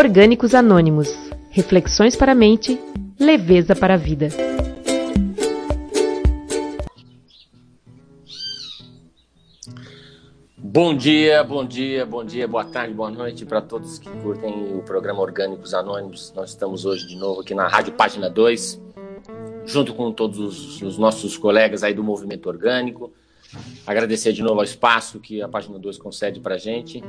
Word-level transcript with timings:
Orgânicos 0.00 0.54
Anônimos. 0.54 1.14
Reflexões 1.50 2.16
para 2.16 2.32
a 2.32 2.34
mente, 2.34 2.80
leveza 3.18 3.76
para 3.76 3.92
a 3.92 3.96
vida. 3.98 4.30
Bom 10.56 10.96
dia, 10.96 11.44
bom 11.44 11.66
dia, 11.66 12.06
bom 12.06 12.24
dia, 12.24 12.48
boa 12.48 12.64
tarde, 12.64 12.94
boa 12.94 13.10
noite 13.10 13.44
para 13.44 13.60
todos 13.60 13.98
que 13.98 14.08
curtem 14.22 14.74
o 14.74 14.80
programa 14.80 15.20
Orgânicos 15.20 15.74
Anônimos. 15.74 16.32
Nós 16.34 16.48
estamos 16.48 16.86
hoje 16.86 17.06
de 17.06 17.16
novo 17.16 17.42
aqui 17.42 17.54
na 17.54 17.68
Rádio 17.68 17.92
Página 17.92 18.30
2, 18.30 18.80
junto 19.66 19.92
com 19.92 20.10
todos 20.12 20.38
os, 20.38 20.80
os 20.80 20.96
nossos 20.96 21.36
colegas 21.36 21.82
aí 21.82 21.92
do 21.92 22.02
Movimento 22.02 22.48
Orgânico. 22.48 23.12
Agradecer 23.86 24.32
de 24.32 24.42
novo 24.42 24.60
ao 24.60 24.64
espaço 24.64 25.18
que 25.18 25.42
a 25.42 25.48
página 25.48 25.78
2 25.78 25.98
concede 25.98 26.40
para 26.40 26.54
a 26.54 26.58
gente 26.58 27.02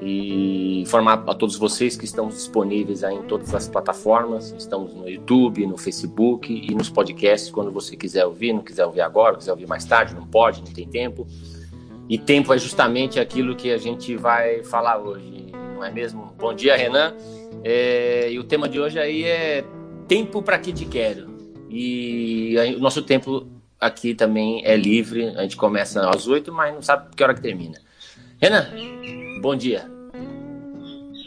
e 0.00 0.80
informar 0.80 1.24
a 1.26 1.34
todos 1.34 1.56
vocês 1.56 1.96
que 1.96 2.04
estamos 2.04 2.34
disponíveis 2.34 3.02
aí 3.02 3.16
em 3.16 3.22
todas 3.22 3.54
as 3.54 3.68
plataformas. 3.68 4.54
Estamos 4.56 4.94
no 4.94 5.08
YouTube, 5.08 5.66
no 5.66 5.76
Facebook 5.76 6.52
e 6.52 6.74
nos 6.74 6.88
podcasts 6.88 7.50
quando 7.50 7.72
você 7.72 7.96
quiser 7.96 8.24
ouvir, 8.24 8.52
não 8.52 8.62
quiser 8.62 8.86
ouvir 8.86 9.00
agora, 9.00 9.36
quiser 9.36 9.50
ouvir 9.50 9.66
mais 9.66 9.84
tarde, 9.84 10.14
não 10.14 10.26
pode, 10.26 10.62
não 10.62 10.72
tem 10.72 10.86
tempo. 10.86 11.26
E 12.08 12.18
tempo 12.18 12.52
é 12.52 12.58
justamente 12.58 13.20
aquilo 13.20 13.54
que 13.54 13.70
a 13.70 13.78
gente 13.78 14.16
vai 14.16 14.62
falar 14.64 14.98
hoje, 14.98 15.52
não 15.74 15.84
é 15.84 15.90
mesmo? 15.90 16.34
Bom 16.38 16.54
dia, 16.54 16.76
Renan. 16.76 17.14
É, 17.62 18.30
e 18.30 18.38
o 18.38 18.44
tema 18.44 18.68
de 18.68 18.80
hoje 18.80 18.98
aí 18.98 19.24
é 19.24 19.64
tempo 20.08 20.42
para 20.42 20.58
que 20.58 20.72
te 20.72 20.84
quero. 20.84 21.30
E 21.68 22.56
o 22.76 22.80
nosso 22.80 23.02
tempo 23.02 23.46
aqui 23.80 24.14
também 24.14 24.62
é 24.64 24.76
livre. 24.76 25.28
A 25.36 25.42
gente 25.42 25.56
começa 25.56 26.08
às 26.08 26.26
oito, 26.26 26.52
mas 26.52 26.74
não 26.74 26.82
sabe 26.82 27.08
que 27.16 27.22
hora 27.22 27.34
que 27.34 27.40
termina. 27.40 27.78
Renan, 28.40 28.66
bom 29.40 29.56
dia. 29.56 29.90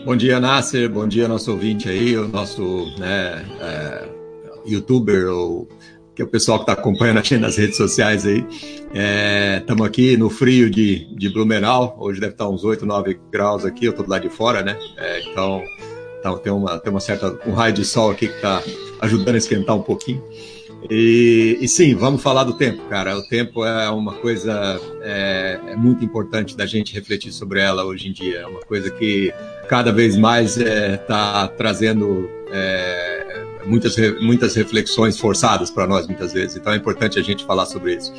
Bom 0.06 0.16
dia, 0.16 0.40
Nasser. 0.40 0.90
Bom 0.90 1.08
dia, 1.08 1.28
nosso 1.28 1.52
ouvinte 1.52 1.88
aí, 1.88 2.18
o 2.18 2.28
nosso 2.28 2.94
né, 2.98 3.46
é, 3.62 4.10
youtuber, 4.66 5.30
ou 5.30 5.68
que 6.14 6.22
é 6.22 6.26
o 6.26 6.28
pessoal 6.28 6.60
que 6.60 6.64
está 6.64 6.74
acompanhando 6.74 7.20
a 7.20 7.22
gente 7.22 7.38
nas 7.38 7.58
redes 7.58 7.78
sociais 7.78 8.26
aí. 8.26 8.46
Estamos 9.60 9.86
é, 9.86 9.88
aqui 9.88 10.18
no 10.18 10.30
frio 10.30 10.70
de, 10.70 11.16
de 11.16 11.30
Blumenau. 11.30 11.96
Hoje 12.00 12.20
deve 12.20 12.34
estar 12.34 12.48
uns 12.50 12.64
8, 12.64 12.86
9 12.86 13.20
graus 13.32 13.66
aqui. 13.66 13.86
Eu 13.86 13.92
estou 13.92 14.06
do 14.06 14.12
lado 14.12 14.22
de 14.22 14.30
fora, 14.30 14.62
né? 14.62 14.78
É, 14.98 15.22
então, 15.22 15.64
então 16.20 16.38
tem, 16.38 16.52
uma, 16.52 16.78
tem 16.78 16.92
uma 16.92 17.00
certa, 17.00 17.40
um 17.48 17.54
raio 17.54 17.74
de 17.74 17.86
sol 17.86 18.12
aqui 18.12 18.28
que 18.28 18.36
está 18.36 18.62
ajudando 19.02 19.36
a 19.36 19.38
esquentar 19.38 19.76
um 19.76 19.82
pouquinho. 19.82 20.22
E, 20.90 21.58
e, 21.62 21.68
sim, 21.68 21.96
vamos 21.96 22.22
falar 22.22 22.44
do 22.44 22.54
tempo, 22.54 22.84
cara. 22.90 23.18
O 23.18 23.24
tempo 23.24 23.66
é 23.66 23.90
uma 23.90 24.14
coisa 24.14 24.80
é, 25.02 25.60
é, 25.68 25.76
muito 25.76 26.04
importante 26.04 26.58
da 26.58 26.66
gente 26.66 26.94
refletir 26.94 27.32
sobre 27.32 27.62
ela 27.62 27.86
hoje 27.86 28.10
em 28.10 28.12
dia. 28.12 28.40
É 28.40 28.48
uma 28.48 28.60
coisa 28.62 28.92
que 28.92 29.34
cada 29.68 29.92
vez 29.92 30.18
mais 30.18 30.58
está 30.58 30.70
é, 30.70 30.98
tá 30.98 31.48
trazendo 31.48 32.30
é, 32.52 33.46
muitas, 33.66 33.96
muitas 34.22 34.56
reflexões 34.56 35.18
forçadas 35.18 35.72
para 35.72 35.88
nós, 35.88 36.06
muitas 36.06 36.34
vezes. 36.34 36.58
Então 36.58 36.74
é 36.74 36.76
importante 36.76 37.18
a 37.18 37.24
gente 37.24 37.46
falar 37.46 37.66
sobre 37.66 37.96
isso. 37.96 38.12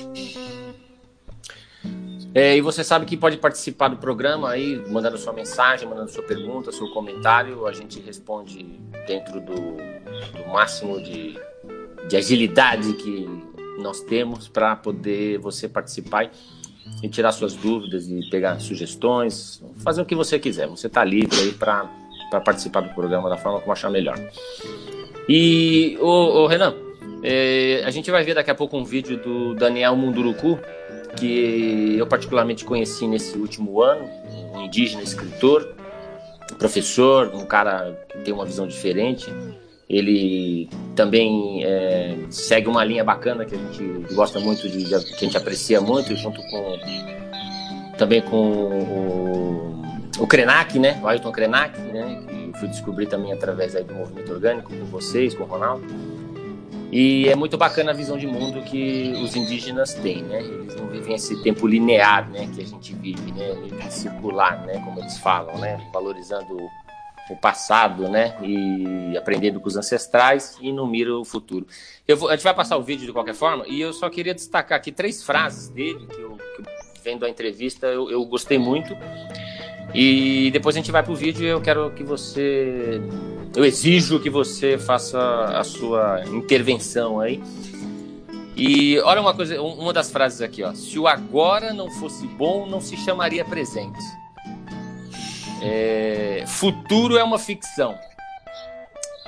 É, 2.34 2.56
e 2.56 2.60
você 2.60 2.82
sabe 2.82 3.06
que 3.06 3.16
pode 3.16 3.36
participar 3.36 3.88
do 3.88 3.96
programa 3.96 4.50
aí, 4.50 4.82
mandando 4.88 5.16
sua 5.16 5.32
mensagem, 5.32 5.88
mandando 5.88 6.10
sua 6.10 6.24
pergunta, 6.24 6.72
seu 6.72 6.88
comentário. 6.90 7.66
A 7.66 7.72
gente 7.72 8.00
responde 8.00 8.64
dentro 9.06 9.40
do, 9.40 9.54
do 9.54 10.48
máximo 10.52 11.00
de 11.00 11.38
de 12.08 12.16
agilidade 12.16 12.92
que 12.94 13.28
nós 13.78 14.00
temos 14.00 14.48
para 14.48 14.76
poder 14.76 15.38
você 15.38 15.68
participar 15.68 16.30
e 17.02 17.08
tirar 17.08 17.32
suas 17.32 17.54
dúvidas 17.54 18.08
e 18.08 18.28
pegar 18.30 18.58
sugestões, 18.60 19.62
fazer 19.82 20.02
o 20.02 20.04
que 20.04 20.14
você 20.14 20.38
quiser. 20.38 20.68
Você 20.68 20.86
está 20.86 21.04
livre 21.04 21.38
aí 21.38 21.52
para 21.52 21.88
participar 22.44 22.80
do 22.80 22.94
programa 22.94 23.28
da 23.28 23.36
forma 23.36 23.60
como 23.60 23.72
achar 23.72 23.90
melhor. 23.90 24.18
E, 25.28 25.96
o 26.00 26.46
Renan, 26.46 26.74
é, 27.22 27.82
a 27.86 27.90
gente 27.90 28.10
vai 28.10 28.22
ver 28.22 28.34
daqui 28.34 28.50
a 28.50 28.54
pouco 28.54 28.76
um 28.76 28.84
vídeo 28.84 29.16
do 29.16 29.54
Daniel 29.54 29.96
Munduruku, 29.96 30.58
que 31.16 31.96
eu 31.96 32.06
particularmente 32.06 32.64
conheci 32.64 33.06
nesse 33.06 33.38
último 33.38 33.80
ano, 33.80 34.06
um 34.54 34.60
indígena 34.62 35.02
escritor, 35.02 35.74
professor, 36.58 37.30
um 37.34 37.46
cara 37.46 37.98
que 38.10 38.18
tem 38.18 38.34
uma 38.34 38.44
visão 38.44 38.66
diferente 38.66 39.30
ele 39.88 40.68
também 40.94 41.62
é, 41.64 42.16
segue 42.30 42.68
uma 42.68 42.84
linha 42.84 43.04
bacana 43.04 43.44
que 43.44 43.54
a 43.54 43.58
gente 43.58 44.14
gosta 44.14 44.40
muito, 44.40 44.68
de, 44.68 44.84
que 44.84 44.94
a 44.94 44.98
gente 45.18 45.36
aprecia 45.36 45.80
muito, 45.80 46.14
junto 46.16 46.40
com 46.42 46.78
também 47.98 48.22
com 48.22 48.36
o, 48.36 49.82
o 50.18 50.26
Krenak, 50.26 50.78
né? 50.78 50.98
O 51.02 51.06
Ailton 51.06 51.30
Krenak, 51.30 51.78
né? 51.80 52.22
Que 52.26 52.58
fui 52.58 52.68
descobrir 52.68 53.06
também 53.06 53.32
através 53.32 53.76
aí 53.76 53.84
do 53.84 53.94
movimento 53.94 54.32
orgânico 54.32 54.72
com 54.72 54.84
vocês, 54.86 55.34
com 55.34 55.44
o 55.44 55.46
Ronaldo. 55.46 55.84
E 56.90 57.28
é 57.28 57.34
muito 57.34 57.58
bacana 57.58 57.90
a 57.90 57.94
visão 57.94 58.16
de 58.16 58.26
mundo 58.26 58.62
que 58.62 59.12
os 59.22 59.34
indígenas 59.34 59.94
têm, 59.94 60.22
né? 60.22 60.40
Eles 60.40 60.76
não 60.76 60.86
vivem 60.86 61.14
esse 61.14 61.42
tempo 61.42 61.66
linear, 61.66 62.30
né? 62.30 62.48
Que 62.54 62.62
a 62.62 62.66
gente 62.66 62.94
vive, 62.94 63.32
né? 63.32 63.90
Circular, 63.90 64.64
né? 64.64 64.80
Como 64.84 65.00
eles 65.00 65.18
falam, 65.18 65.58
né? 65.58 65.80
Valorizando 65.92 66.56
o 67.30 67.36
passado, 67.36 68.08
né? 68.08 68.36
E 68.42 69.16
aprendendo 69.16 69.60
com 69.60 69.68
os 69.68 69.76
ancestrais 69.76 70.56
e 70.60 70.72
não 70.72 70.86
mira 70.86 71.16
o 71.16 71.24
futuro. 71.24 71.66
Vou, 72.16 72.28
a 72.28 72.32
gente 72.36 72.44
vai 72.44 72.54
passar 72.54 72.76
o 72.76 72.82
vídeo 72.82 73.06
de 73.06 73.12
qualquer 73.12 73.34
forma 73.34 73.64
e 73.66 73.80
eu 73.80 73.92
só 73.92 74.10
queria 74.10 74.34
destacar 74.34 74.76
aqui 74.76 74.92
três 74.92 75.22
frases 75.22 75.68
dele 75.68 76.06
que 76.06 76.20
eu, 76.20 76.36
que 76.36 76.62
vendo 77.02 77.24
a 77.24 77.30
entrevista 77.30 77.86
eu, 77.86 78.10
eu, 78.10 78.24
gostei 78.24 78.58
muito. 78.58 78.96
E 79.94 80.50
depois 80.50 80.74
a 80.74 80.78
gente 80.78 80.90
vai 80.90 81.02
para 81.02 81.12
o 81.12 81.16
vídeo 81.16 81.44
e 81.44 81.48
eu 81.48 81.60
quero 81.60 81.90
que 81.92 82.02
você. 82.02 83.00
Eu 83.54 83.64
exijo 83.64 84.18
que 84.18 84.28
você 84.28 84.76
faça 84.76 85.18
a 85.18 85.62
sua 85.62 86.24
intervenção 86.26 87.20
aí. 87.20 87.42
E 88.56 88.98
olha 89.00 89.20
uma 89.20 89.34
coisa, 89.34 89.60
uma 89.60 89.92
das 89.92 90.10
frases 90.10 90.40
aqui, 90.40 90.62
ó. 90.62 90.72
Se 90.74 90.98
o 90.98 91.06
agora 91.06 91.72
não 91.72 91.90
fosse 91.90 92.26
bom, 92.26 92.66
não 92.66 92.80
se 92.80 92.96
chamaria 92.96 93.44
presente. 93.44 93.98
É, 95.64 96.44
futuro 96.46 97.16
é 97.16 97.24
uma 97.24 97.38
ficção. 97.38 97.98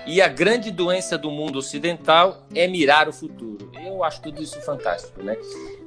E 0.07 0.21
a 0.21 0.29
grande 0.29 0.71
doença 0.71 1.19
do 1.19 1.31
mundo 1.31 1.59
ocidental 1.59 2.47
é 2.55 2.69
mirar 2.69 3.09
o 3.09 3.13
futuro. 3.13 3.73
Eu 3.85 4.05
acho 4.05 4.23
tudo 4.23 4.43
isso 4.43 4.61
fantástico, 4.61 5.23
né? 5.23 5.37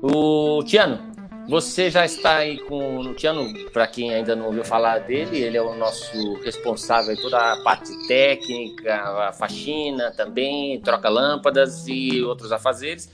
O 0.01 0.61
Tiano, 0.63 0.99
você 1.47 1.89
já 1.89 2.03
está 2.03 2.37
aí 2.37 2.59
com 2.59 2.97
o 2.99 3.13
Tiano, 3.13 3.53
para 3.71 3.87
quem 3.87 4.13
ainda 4.13 4.35
não 4.35 4.47
ouviu 4.47 4.65
falar 4.65 4.99
dele, 4.99 5.39
ele 5.39 5.55
é 5.55 5.61
o 5.61 5.73
nosso 5.75 6.33
responsável 6.43 7.15
por 7.15 7.23
toda 7.23 7.53
a 7.53 7.63
parte 7.63 7.91
técnica, 8.07 8.93
a 8.93 9.31
faxina 9.31 10.11
também, 10.11 10.81
troca 10.81 11.07
lâmpadas 11.09 11.87
e 11.87 12.21
outros 12.21 12.51
afazeres. 12.51 13.09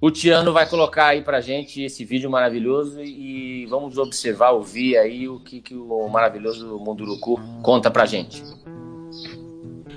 O 0.00 0.10
Tiano 0.10 0.52
vai 0.52 0.68
colocar 0.68 1.06
aí 1.06 1.22
pra 1.22 1.40
gente 1.40 1.82
esse 1.82 2.04
vídeo 2.04 2.30
maravilhoso 2.30 3.00
e 3.00 3.64
vamos 3.66 3.96
observar, 3.96 4.50
ouvir 4.50 4.98
aí 4.98 5.28
o 5.28 5.40
que, 5.40 5.60
que 5.60 5.74
o 5.74 6.08
maravilhoso 6.08 6.78
Munduruku 6.78 7.40
conta 7.62 7.90
pra 7.90 8.04
gente. 8.04 8.42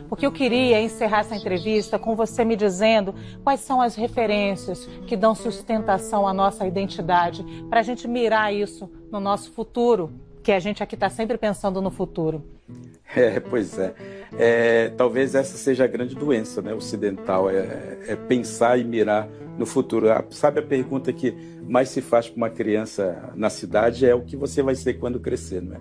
Porque 0.07 0.25
eu 0.25 0.31
queria 0.31 0.81
encerrar 0.81 1.19
essa 1.19 1.35
entrevista 1.35 1.99
com 1.99 2.15
você 2.15 2.45
me 2.45 2.55
dizendo 2.55 3.13
quais 3.43 3.59
são 3.59 3.81
as 3.81 3.95
referências 3.95 4.85
que 5.05 5.17
dão 5.17 5.35
sustentação 5.35 6.25
à 6.25 6.33
nossa 6.33 6.65
identidade, 6.65 7.43
para 7.69 7.81
a 7.81 7.83
gente 7.83 8.07
mirar 8.07 8.53
isso 8.53 8.89
no 9.11 9.19
nosso 9.19 9.51
futuro, 9.51 10.13
que 10.47 10.51
a 10.53 10.59
gente 10.61 10.81
aqui 10.81 10.95
está 10.95 11.09
sempre 11.09 11.37
pensando 11.37 11.81
no 11.81 11.91
futuro. 11.91 12.41
É, 13.13 13.37
pois 13.37 13.77
é. 13.77 13.93
é. 14.39 14.89
Talvez 14.95 15.35
essa 15.35 15.57
seja 15.57 15.83
a 15.83 15.87
grande 15.87 16.15
doença 16.15 16.61
né, 16.61 16.73
ocidental, 16.73 17.49
é, 17.49 17.97
é 18.07 18.15
pensar 18.15 18.79
e 18.79 18.85
mirar 18.85 19.27
no 19.57 19.65
futuro. 19.65 20.09
Ah, 20.09 20.23
sabe 20.29 20.61
a 20.61 20.63
pergunta 20.63 21.11
que 21.11 21.35
mais 21.67 21.89
se 21.89 21.99
faz 21.99 22.29
para 22.29 22.37
uma 22.37 22.49
criança 22.49 23.29
na 23.35 23.49
cidade 23.49 24.05
é 24.05 24.15
o 24.15 24.21
que 24.21 24.37
você 24.37 24.61
vai 24.61 24.73
ser 24.73 24.93
quando 24.93 25.19
crescer, 25.19 25.61
não 25.61 25.75
é? 25.75 25.79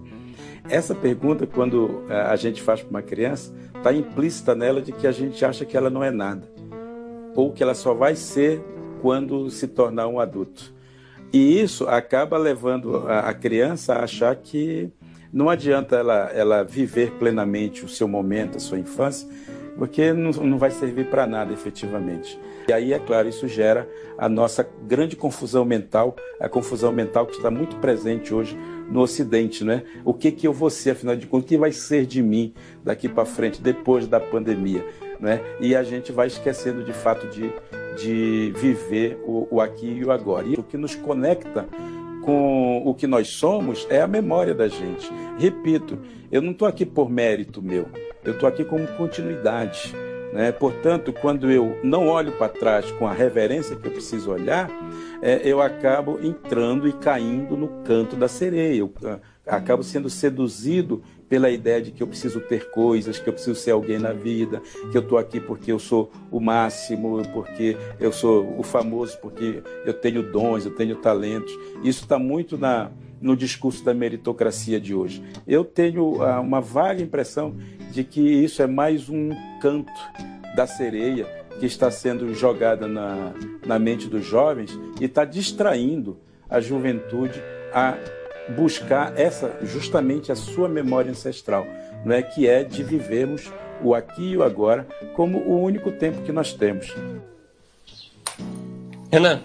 Essa 0.68 0.96
pergunta, 0.96 1.46
quando 1.46 2.02
eh, 2.10 2.22
a 2.22 2.34
gente 2.34 2.60
faz 2.60 2.82
para 2.82 2.90
uma 2.90 3.02
criança, 3.02 3.54
está 3.76 3.92
implícita 3.92 4.52
nela 4.52 4.82
de 4.82 4.90
que 4.90 5.06
a 5.06 5.12
gente 5.12 5.44
acha 5.44 5.64
que 5.64 5.76
ela 5.76 5.88
não 5.88 6.02
é 6.02 6.10
nada, 6.10 6.42
ou 7.36 7.52
que 7.52 7.62
ela 7.62 7.74
só 7.74 7.94
vai 7.94 8.16
ser 8.16 8.60
quando 9.00 9.48
se 9.48 9.68
tornar 9.68 10.08
um 10.08 10.18
adulto. 10.18 10.74
E 11.32 11.60
isso 11.60 11.86
acaba 11.86 12.38
levando 12.38 13.06
a 13.08 13.32
criança 13.34 13.94
a 13.94 14.04
achar 14.04 14.34
que 14.36 14.90
não 15.32 15.50
adianta 15.50 15.96
ela, 15.96 16.30
ela 16.32 16.62
viver 16.62 17.12
plenamente 17.12 17.84
o 17.84 17.88
seu 17.88 18.08
momento, 18.08 18.56
a 18.56 18.60
sua 18.60 18.78
infância, 18.78 19.28
porque 19.76 20.12
não, 20.12 20.30
não 20.30 20.58
vai 20.58 20.70
servir 20.70 21.10
para 21.10 21.26
nada 21.26 21.52
efetivamente. 21.52 22.38
E 22.68 22.72
aí, 22.72 22.92
é 22.92 22.98
claro, 22.98 23.28
isso 23.28 23.46
gera 23.46 23.88
a 24.18 24.28
nossa 24.28 24.66
grande 24.86 25.14
confusão 25.14 25.64
mental, 25.64 26.16
a 26.40 26.48
confusão 26.48 26.90
mental 26.90 27.26
que 27.26 27.36
está 27.36 27.50
muito 27.50 27.76
presente 27.76 28.34
hoje 28.34 28.58
no 28.90 29.00
Ocidente, 29.00 29.62
né? 29.62 29.84
O 30.04 30.14
que 30.14 30.32
que 30.32 30.46
eu 30.48 30.52
vou 30.52 30.70
ser, 30.70 30.90
afinal 30.90 31.14
de 31.14 31.26
contas, 31.26 31.44
o 31.44 31.48
que 31.48 31.58
vai 31.58 31.70
ser 31.70 32.06
de 32.06 32.22
mim 32.22 32.54
daqui 32.82 33.08
para 33.08 33.24
frente, 33.24 33.60
depois 33.60 34.08
da 34.08 34.18
pandemia, 34.18 34.84
né? 35.20 35.40
E 35.60 35.76
a 35.76 35.82
gente 35.82 36.10
vai 36.10 36.26
esquecendo 36.26 36.82
de 36.82 36.92
fato 36.92 37.28
de, 37.28 37.52
de 37.96 38.52
viver 38.56 39.18
o, 39.24 39.48
o 39.50 39.60
aqui 39.60 39.86
e 39.86 40.04
o 40.04 40.10
agora. 40.10 40.46
E 40.46 40.54
o 40.54 40.62
que 40.62 40.76
nos 40.76 40.94
conecta 40.94 41.66
com 42.22 42.82
o 42.84 42.94
que 42.94 43.06
nós 43.06 43.28
somos 43.28 43.86
é 43.88 44.00
a 44.00 44.06
memória 44.06 44.54
da 44.54 44.68
gente. 44.68 45.10
Repito, 45.38 45.98
eu 46.30 46.42
não 46.42 46.52
estou 46.52 46.66
aqui 46.66 46.84
por 46.84 47.08
mérito 47.08 47.62
meu. 47.62 47.86
eu 48.24 48.32
estou 48.32 48.48
aqui 48.48 48.64
como 48.64 48.86
continuidade. 48.96 49.94
Né? 50.32 50.52
Portanto, 50.52 51.12
quando 51.12 51.50
eu 51.50 51.78
não 51.82 52.08
olho 52.08 52.32
para 52.32 52.48
trás 52.48 52.90
com 52.92 53.06
a 53.06 53.12
reverência 53.12 53.76
que 53.76 53.86
eu 53.86 53.92
preciso 53.92 54.30
olhar, 54.30 54.68
é, 55.22 55.40
eu 55.44 55.62
acabo 55.62 56.18
entrando 56.22 56.88
e 56.88 56.92
caindo 56.92 57.56
no 57.56 57.68
canto 57.84 58.16
da 58.16 58.28
sereia. 58.28 58.80
Eu 58.80 58.92
ah, 59.04 59.18
acabo 59.46 59.82
sendo 59.82 60.10
seduzido 60.10 61.02
pela 61.28 61.50
ideia 61.50 61.82
de 61.82 61.90
que 61.90 62.02
eu 62.02 62.06
preciso 62.06 62.40
ter 62.40 62.70
coisas, 62.70 63.18
que 63.18 63.28
eu 63.28 63.32
preciso 63.32 63.58
ser 63.58 63.72
alguém 63.72 63.98
na 63.98 64.12
vida, 64.12 64.62
que 64.90 64.96
eu 64.96 65.02
estou 65.02 65.18
aqui 65.18 65.40
porque 65.40 65.72
eu 65.72 65.78
sou 65.78 66.10
o 66.30 66.40
máximo, 66.40 67.22
porque 67.32 67.76
eu 68.00 68.12
sou 68.12 68.58
o 68.58 68.62
famoso, 68.62 69.18
porque 69.18 69.62
eu 69.84 69.92
tenho 69.92 70.22
dons, 70.22 70.64
eu 70.64 70.74
tenho 70.74 70.96
talentos. 70.96 71.52
Isso 71.82 72.02
está 72.02 72.18
muito 72.18 72.56
na, 72.56 72.90
no 73.20 73.36
discurso 73.36 73.84
da 73.84 73.92
meritocracia 73.92 74.80
de 74.80 74.94
hoje. 74.94 75.22
Eu 75.46 75.64
tenho 75.64 76.22
ah, 76.22 76.40
uma 76.40 76.60
vaga 76.60 77.02
impressão 77.02 77.56
de 77.90 78.04
que 78.04 78.20
isso 78.20 78.62
é 78.62 78.66
mais 78.66 79.08
um 79.08 79.30
canto 79.60 79.92
da 80.54 80.66
sereia 80.66 81.26
que 81.58 81.66
está 81.66 81.90
sendo 81.90 82.34
jogada 82.34 82.86
na, 82.86 83.32
na 83.64 83.78
mente 83.78 84.08
dos 84.08 84.24
jovens 84.24 84.78
e 85.00 85.06
está 85.06 85.24
distraindo 85.24 86.18
a 86.48 86.60
juventude 86.60 87.42
a 87.72 87.96
buscar 88.50 89.18
essa 89.18 89.58
justamente 89.62 90.30
a 90.30 90.36
sua 90.36 90.68
memória 90.68 91.10
ancestral, 91.10 91.66
não 92.04 92.14
é 92.14 92.22
que 92.22 92.48
é 92.48 92.62
de 92.62 92.82
vivermos 92.82 93.50
o 93.82 93.94
aqui 93.94 94.30
e 94.32 94.36
o 94.36 94.42
agora 94.42 94.86
como 95.14 95.38
o 95.38 95.60
único 95.60 95.92
tempo 95.92 96.22
que 96.22 96.32
nós 96.32 96.52
temos. 96.52 96.94
Renan, 99.10 99.42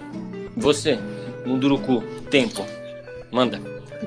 você, 0.55 0.97
Munduruku, 1.45 2.01
tempo, 2.29 2.65
manda. 3.31 3.59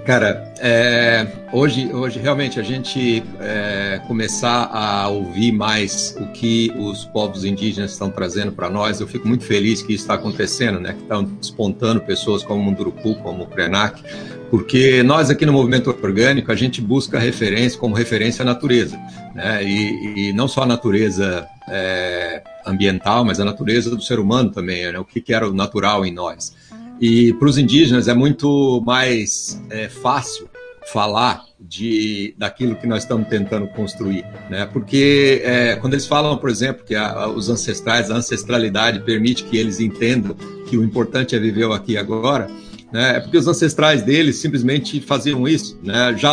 Cara, 0.03 0.53
é, 0.59 1.27
hoje, 1.53 1.91
hoje 1.93 2.19
realmente 2.19 2.59
a 2.59 2.63
gente 2.63 3.23
é, 3.41 4.01
começar 4.07 4.69
a 4.73 5.09
ouvir 5.09 5.53
mais 5.53 6.17
o 6.21 6.27
que 6.33 6.73
os 6.77 7.05
povos 7.07 7.45
indígenas 7.45 7.93
estão 7.93 8.11
trazendo 8.11 8.53
para 8.53 8.69
nós, 8.69 9.01
eu 9.01 9.07
fico 9.07 9.27
muito 9.27 9.45
feliz 9.45 9.83
que 9.83 9.95
isso 9.95 10.03
está 10.03 10.15
acontecendo, 10.15 10.81
né? 10.81 10.93
Que 10.95 11.03
estão 11.03 11.25
despontando 11.25 12.01
pessoas 12.01 12.43
como 12.43 12.61
o 12.61 12.65
Munduruku, 12.65 13.15
como 13.17 13.45
o 13.45 13.47
Krenak, 13.47 14.03
porque 14.51 15.03
nós 15.03 15.31
aqui 15.31 15.47
no 15.47 15.53
movimento 15.53 15.91
orgânico 15.91 16.51
a 16.51 16.57
gente 16.57 16.81
busca 16.83 17.19
referência 17.19 17.79
como 17.79 17.95
referência 17.95 18.43
à 18.43 18.45
natureza, 18.45 18.99
né? 19.35 19.65
E, 19.65 20.29
e 20.29 20.33
não 20.33 20.49
só 20.49 20.63
a 20.63 20.67
natureza 20.67 21.47
é, 21.69 22.43
ambiental, 22.67 23.25
mas 23.25 23.41
a 23.41 23.45
natureza 23.45 23.91
do 23.91 24.03
ser 24.03 24.19
humano 24.19 24.51
também, 24.51 24.91
né? 24.91 24.99
O 24.99 25.05
que, 25.05 25.21
que 25.21 25.33
era 25.33 25.49
o 25.49 25.53
natural 25.55 26.05
em 26.05 26.13
nós. 26.13 26.53
E 27.01 27.33
para 27.35 27.49
os 27.49 27.59
indígenas 27.59 28.09
é 28.09 28.15
muito 28.15 28.83
mais 28.87 29.61
é, 29.71 29.89
fácil 29.89 30.49
falar 30.93 31.43
de 31.59 32.35
daquilo 32.37 32.77
que 32.77 32.87
nós 32.87 33.03
estamos 33.03 33.29
tentando 33.29 33.67
construir, 33.69 34.25
né? 34.51 34.67
Porque 34.67 35.41
é, 35.45 35.77
quando 35.77 35.95
eles 35.95 36.07
falam, 36.07 36.37
por 36.37 36.51
exemplo, 36.51 36.85
que 36.85 36.95
a, 36.95 37.27
os 37.29 37.49
ancestrais, 37.49 38.11
a 38.11 38.17
ancestralidade 38.17 39.01
permite 39.01 39.45
que 39.45 39.57
eles 39.57 39.81
entendam 39.81 40.37
que 40.69 40.77
o 40.77 40.85
importante 40.85 41.35
é 41.35 41.39
viver 41.39 41.71
aqui 41.73 41.93
e 41.93 41.97
agora, 41.97 42.49
né? 42.93 43.17
É 43.17 43.21
porque 43.21 43.39
os 43.39 43.49
ancestrais 43.49 44.03
deles 44.03 44.37
simplesmente 44.37 45.01
faziam 45.01 45.49
isso, 45.49 45.79
né? 45.83 46.15
Já 46.19 46.33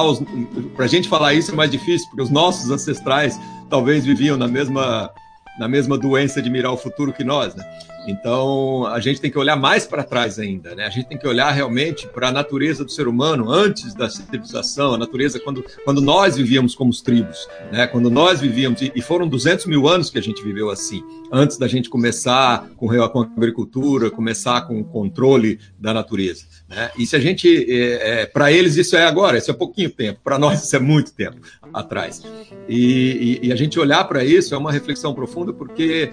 para 0.76 0.86
a 0.86 0.88
gente 0.88 1.08
falar 1.08 1.34
isso 1.34 1.52
é 1.52 1.56
mais 1.56 1.72
difícil, 1.72 2.08
porque 2.10 2.24
os 2.24 2.30
nossos 2.30 2.70
ancestrais 2.70 3.40
talvez 3.70 4.06
viviam 4.06 4.38
na 4.38 4.48
mesma 4.48 5.10
na 5.60 5.68
mesma 5.68 5.98
doença 5.98 6.42
de 6.42 6.50
mirar 6.50 6.72
o 6.72 6.78
futuro 6.78 7.14
que 7.14 7.24
nós, 7.24 7.56
né? 7.56 7.64
Então, 8.08 8.86
a 8.88 9.00
gente 9.00 9.22
tem 9.22 9.30
que 9.30 9.38
olhar 9.38 9.56
mais 9.56 9.86
para 9.86 10.04
trás 10.04 10.40
ainda, 10.40 10.74
né? 10.76 10.86
A 10.86 10.90
gente 10.90 11.08
tem 11.08 11.18
que 11.18 11.28
olhar 11.28 11.52
realmente 11.52 12.08
para 12.08 12.30
a 12.30 12.32
natureza 12.32 12.84
do 12.84 12.92
ser 12.92 13.08
humano 13.08 13.52
antes 13.52 13.94
da 13.94 14.10
civilização, 14.10 14.94
a 14.94 14.98
natureza 14.98 15.40
quando, 15.40 15.64
quando 15.84 16.02
nós 16.02 16.36
vivíamos 16.36 16.74
como 16.74 16.90
os 16.90 17.02
tribos, 17.02 17.48
né? 17.72 17.88
Quando 17.88 18.10
nós 18.10 18.42
vivíamos, 18.42 18.82
e 18.82 19.02
foram 19.02 19.28
200 19.28 19.66
mil 19.66 19.88
anos 19.88 20.10
que 20.10 20.18
a 20.18 20.22
gente 20.22 20.44
viveu 20.44 20.70
assim, 20.70 21.04
antes 21.32 21.58
da 21.58 21.68
gente 21.68 21.90
começar 21.90 22.70
com, 22.76 22.92
a 22.92 23.06
agricultura, 23.38 24.12
começar 24.12 24.62
com 24.62 24.80
o 24.80 24.84
controle 24.84 25.60
da 25.80 25.94
natureza, 25.94 26.46
né? 26.68 26.92
E 26.98 27.06
se 27.06 27.16
a 27.16 27.20
gente, 27.20 27.48
é, 27.70 28.22
é, 28.22 28.26
para 28.26 28.52
eles 28.52 28.76
isso 28.76 28.96
é 28.96 29.06
agora, 29.06 29.38
isso 29.38 29.50
é 29.50 29.54
pouquinho 29.54 29.90
tempo, 29.90 30.20
para 30.24 30.38
nós 30.38 30.64
isso 30.64 30.76
é 30.76 30.80
muito 30.80 31.14
tempo 31.14 31.38
atrás. 31.74 32.22
E, 32.68 33.40
e, 33.42 33.48
e 33.48 33.54
a 33.54 33.56
gente 33.56 33.80
olhar 33.80 34.04
para 34.06 34.24
isso 34.24 34.54
é 34.54 34.58
uma 34.58 34.72
reflexão 34.72 35.14
profunda 35.14 35.54
porque 35.54 36.12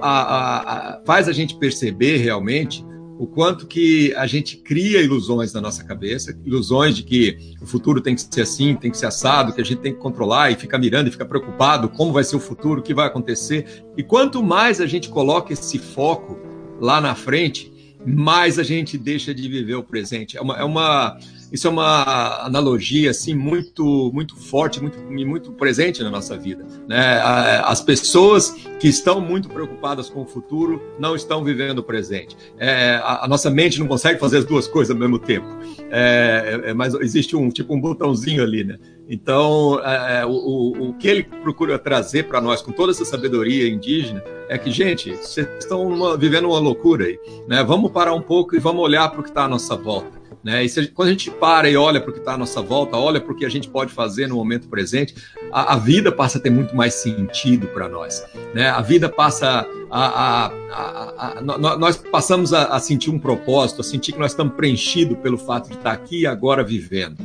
a, 0.00 0.08
a, 0.08 0.58
a, 0.96 1.00
faz 1.04 1.28
a 1.28 1.32
gente 1.32 1.56
perceber 1.56 2.16
realmente 2.16 2.84
o 3.18 3.26
quanto 3.26 3.66
que 3.66 4.14
a 4.14 4.26
gente 4.26 4.58
cria 4.58 5.00
ilusões 5.00 5.52
na 5.52 5.60
nossa 5.60 5.82
cabeça, 5.82 6.38
ilusões 6.44 6.94
de 6.94 7.02
que 7.02 7.54
o 7.60 7.66
futuro 7.66 8.00
tem 8.00 8.14
que 8.14 8.20
ser 8.20 8.42
assim, 8.42 8.74
tem 8.74 8.90
que 8.90 8.98
ser 8.98 9.06
assado, 9.06 9.52
que 9.52 9.60
a 9.60 9.64
gente 9.64 9.78
tem 9.78 9.92
que 9.92 9.98
controlar 9.98 10.50
e 10.50 10.56
fica 10.56 10.78
mirando 10.78 11.08
e 11.08 11.10
fica 11.10 11.24
preocupado 11.24 11.88
como 11.88 12.12
vai 12.12 12.24
ser 12.24 12.36
o 12.36 12.40
futuro, 12.40 12.80
o 12.80 12.82
que 12.82 12.94
vai 12.94 13.06
acontecer. 13.06 13.84
E 13.96 14.02
quanto 14.02 14.42
mais 14.42 14.80
a 14.80 14.86
gente 14.86 15.08
coloca 15.08 15.52
esse 15.52 15.78
foco 15.78 16.38
lá 16.80 17.00
na 17.00 17.14
frente, 17.14 17.72
mais 18.06 18.58
a 18.58 18.62
gente 18.62 18.96
deixa 18.96 19.34
de 19.34 19.48
viver 19.48 19.74
o 19.74 19.82
presente. 19.82 20.36
É 20.36 20.40
uma, 20.40 20.56
é 20.56 20.64
uma 20.64 21.18
isso 21.56 21.66
é 21.66 21.70
uma 21.70 22.44
analogia 22.44 23.10
assim 23.10 23.34
muito 23.34 24.10
muito 24.12 24.36
forte, 24.36 24.80
muito 24.80 24.98
muito 25.00 25.50
presente 25.52 26.02
na 26.02 26.10
nossa 26.10 26.36
vida. 26.36 26.66
Né? 26.86 27.18
As 27.64 27.80
pessoas 27.80 28.50
que 28.78 28.88
estão 28.88 29.22
muito 29.22 29.48
preocupadas 29.48 30.10
com 30.10 30.20
o 30.22 30.26
futuro 30.26 30.82
não 30.98 31.16
estão 31.16 31.42
vivendo 31.42 31.78
o 31.78 31.82
presente. 31.82 32.36
É, 32.58 33.00
a, 33.02 33.24
a, 33.24 33.28
nossa 33.28 33.48
mente 33.48 33.78
não 33.80 33.86
consegue 33.86 34.20
fazer 34.20 34.38
as 34.38 34.44
duas 34.44 34.68
coisas 34.68 34.94
ao 34.94 35.00
mesmo 35.00 35.18
tempo. 35.18 35.46
É, 35.90 36.60
é, 36.66 36.74
mas 36.74 36.92
existe 36.94 37.34
um 37.34 37.48
tipo 37.48 37.74
um 37.74 37.80
botãozinho 37.80 38.42
ali, 38.42 38.62
né? 38.62 38.78
Então, 39.08 39.80
é, 39.82 40.26
o, 40.26 40.30
o, 40.30 40.88
o 40.90 40.94
que 40.94 41.08
ele 41.08 41.22
procura 41.22 41.78
trazer 41.78 42.24
para 42.24 42.40
nós 42.40 42.60
com 42.60 42.72
toda 42.72 42.92
essa 42.92 43.04
sabedoria 43.04 43.66
indígena 43.68 44.22
é 44.48 44.58
que, 44.58 44.70
gente, 44.70 45.14
vocês 45.16 45.48
estão 45.58 46.18
vivendo 46.18 46.48
uma 46.48 46.58
loucura 46.58 47.06
aí, 47.06 47.18
né? 47.48 47.64
Vamos 47.64 47.92
parar 47.92 48.14
um 48.14 48.20
pouco 48.20 48.54
e 48.54 48.58
vamos 48.58 48.82
olhar 48.82 49.08
para 49.08 49.20
o 49.20 49.22
que 49.22 49.30
está 49.30 49.44
à 49.44 49.48
nossa 49.48 49.74
volta. 49.74 50.25
Né? 50.46 50.64
E 50.64 50.68
se, 50.68 50.86
quando 50.86 51.08
a 51.08 51.10
gente 51.10 51.28
para 51.28 51.68
e 51.68 51.76
olha 51.76 52.00
para 52.00 52.10
o 52.10 52.12
que 52.12 52.20
está 52.20 52.34
à 52.34 52.38
nossa 52.38 52.62
volta, 52.62 52.96
olha 52.96 53.20
para 53.20 53.32
o 53.32 53.34
que 53.34 53.44
a 53.44 53.48
gente 53.48 53.68
pode 53.68 53.92
fazer 53.92 54.28
no 54.28 54.36
momento 54.36 54.68
presente, 54.68 55.12
a, 55.50 55.74
a 55.74 55.76
vida 55.76 56.12
passa 56.12 56.38
a 56.38 56.40
ter 56.40 56.50
muito 56.50 56.76
mais 56.76 56.94
sentido 56.94 57.66
para 57.66 57.88
nós. 57.88 58.24
Né? 58.54 58.68
A 58.68 58.80
vida 58.80 59.08
passa 59.08 59.66
a, 59.90 60.46
a, 60.46 61.38
a 61.38 61.40
nós 61.40 61.96
passamos 61.96 62.52
a, 62.52 62.78
sentir 62.78 63.10
um 63.10 63.18
propósito, 63.18 63.80
a 63.80 63.84
sentir 63.84 64.12
que 64.12 64.20
nós 64.20 64.30
estamos 64.30 64.54
preenchidos 64.54 65.18
pelo 65.18 65.36
fato 65.36 65.68
de 65.68 65.78
estar 65.78 65.90
aqui 65.90 66.20
e 66.20 66.26
agora 66.28 66.62
vivendo. 66.62 67.16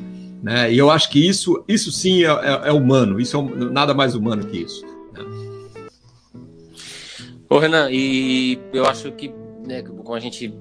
Né? 0.41 0.73
E 0.73 0.79
eu 0.79 0.89
acho 0.89 1.07
que 1.11 1.19
isso, 1.19 1.63
isso 1.67 1.91
sim 1.91 2.23
é, 2.23 2.27
é, 2.27 2.69
é 2.69 2.71
humano, 2.71 3.19
isso 3.19 3.37
é 3.37 3.65
nada 3.69 3.93
mais 3.93 4.15
humano 4.15 4.47
que 4.47 4.57
isso. 4.57 4.83
Né? 5.13 5.23
Ô 7.47 7.59
Renan, 7.59 7.87
e 7.91 8.57
eu 8.73 8.87
acho 8.87 9.11
que 9.11 9.31
né, 9.63 9.83
como 9.83 10.15
a 10.15 10.19
gente 10.19 10.51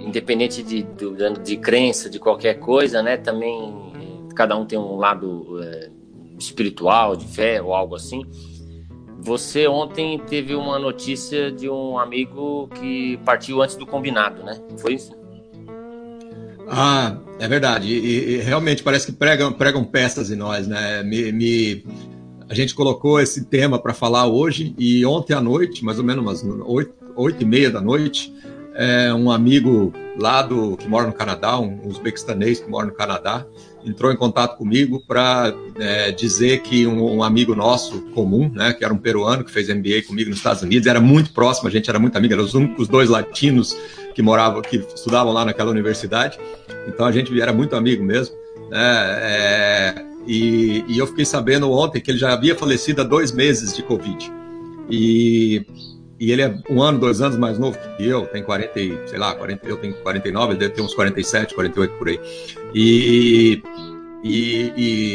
independente 0.00 0.62
de, 0.62 0.82
de, 0.82 1.42
de, 1.42 1.56
crença, 1.56 2.08
de 2.10 2.18
qualquer 2.18 2.54
coisa, 2.54 3.02
né? 3.02 3.16
Também 3.16 3.86
cada 4.34 4.56
um 4.56 4.66
tem 4.66 4.78
um 4.78 4.96
lado 4.96 5.60
é, 5.62 5.90
espiritual, 6.38 7.16
de 7.16 7.26
fé 7.26 7.60
ou 7.60 7.74
algo 7.74 7.94
assim. 7.94 8.22
Você 9.20 9.66
ontem 9.66 10.20
teve 10.20 10.54
uma 10.54 10.78
notícia 10.78 11.50
de 11.50 11.68
um 11.68 11.98
amigo 11.98 12.68
que 12.74 13.18
partiu 13.24 13.62
antes 13.62 13.74
do 13.74 13.86
combinado, 13.86 14.44
né? 14.44 14.60
Foi 14.76 14.94
isso? 14.94 15.12
Ah, 16.68 17.18
é 17.38 17.48
verdade. 17.48 17.88
E, 17.88 18.34
e 18.34 18.36
realmente 18.38 18.82
parece 18.82 19.06
que 19.06 19.12
pregam, 19.12 19.52
pregam 19.52 19.84
peças 19.84 20.30
em 20.30 20.36
nós, 20.36 20.66
né? 20.66 21.02
Me, 21.02 21.32
me... 21.32 21.84
A 22.48 22.54
gente 22.54 22.74
colocou 22.74 23.20
esse 23.20 23.46
tema 23.46 23.78
para 23.78 23.92
falar 23.92 24.26
hoje 24.26 24.74
e 24.78 25.04
ontem 25.04 25.34
à 25.34 25.40
noite, 25.40 25.84
mais 25.84 25.98
ou 25.98 26.04
menos 26.04 26.22
umas 26.22 26.44
oito, 26.66 26.94
oito 27.16 27.42
e 27.42 27.46
meia 27.46 27.70
da 27.70 27.80
noite, 27.80 28.32
é, 28.76 29.12
um 29.12 29.30
amigo 29.30 29.92
lá 30.18 30.42
do 30.42 30.76
que 30.76 30.86
mora 30.86 31.06
no 31.06 31.12
Canadá, 31.12 31.58
um 31.58 31.86
uzbequistanês 31.86 32.60
que 32.60 32.68
mora 32.68 32.86
no 32.86 32.92
Canadá, 32.92 33.46
entrou 33.84 34.12
em 34.12 34.16
contato 34.16 34.56
comigo 34.56 35.02
para 35.06 35.54
é, 35.78 36.10
dizer 36.10 36.62
que 36.62 36.86
um, 36.86 37.16
um, 37.16 37.22
amigo 37.22 37.54
nosso 37.54 38.02
comum, 38.12 38.50
né, 38.52 38.72
que 38.72 38.84
era 38.84 38.92
um 38.92 38.98
peruano 38.98 39.44
que 39.44 39.50
fez 39.50 39.68
MBA 39.68 40.02
comigo 40.06 40.28
nos 40.28 40.38
Estados 40.38 40.62
Unidos, 40.62 40.86
era 40.86 41.00
muito 41.00 41.32
próximo, 41.32 41.68
a 41.68 41.70
gente 41.70 41.88
era 41.88 41.98
muito 41.98 42.16
amigo, 42.16 42.34
eram 42.34 42.44
os 42.44 42.54
únicos 42.54 42.88
dois 42.88 43.08
latinos 43.08 43.76
que 44.14 44.22
moravam, 44.22 44.62
que 44.62 44.76
estudavam 44.94 45.32
lá 45.32 45.44
naquela 45.44 45.70
universidade, 45.70 46.38
então 46.88 47.06
a 47.06 47.12
gente 47.12 47.38
era 47.40 47.52
muito 47.52 47.76
amigo 47.76 48.02
mesmo. 48.02 48.34
Né, 48.70 48.78
é, 49.20 50.06
e, 50.26 50.84
e 50.88 50.98
eu 50.98 51.06
fiquei 51.06 51.24
sabendo 51.24 51.70
ontem 51.70 52.00
que 52.00 52.10
ele 52.10 52.18
já 52.18 52.32
havia 52.32 52.56
falecido 52.56 53.02
há 53.02 53.04
dois 53.04 53.30
meses 53.30 53.74
de 53.74 53.82
Covid. 53.82 54.32
E 54.90 55.64
e 56.18 56.32
ele 56.32 56.42
é 56.42 56.58
um 56.70 56.82
ano, 56.82 56.98
dois 56.98 57.20
anos 57.20 57.36
mais 57.36 57.58
novo 57.58 57.78
que 57.96 58.06
eu, 58.06 58.26
tem 58.26 58.42
40, 58.42 58.72
sei 59.06 59.18
lá, 59.18 59.34
40, 59.34 59.66
eu 59.66 59.76
tenho 59.76 59.94
49, 59.94 60.52
ele 60.52 60.58
deve 60.58 60.74
ter 60.74 60.82
uns 60.82 60.94
47, 60.94 61.54
48 61.54 61.94
por 61.98 62.08
aí. 62.08 62.20
E, 62.74 63.62
e, 64.22 64.72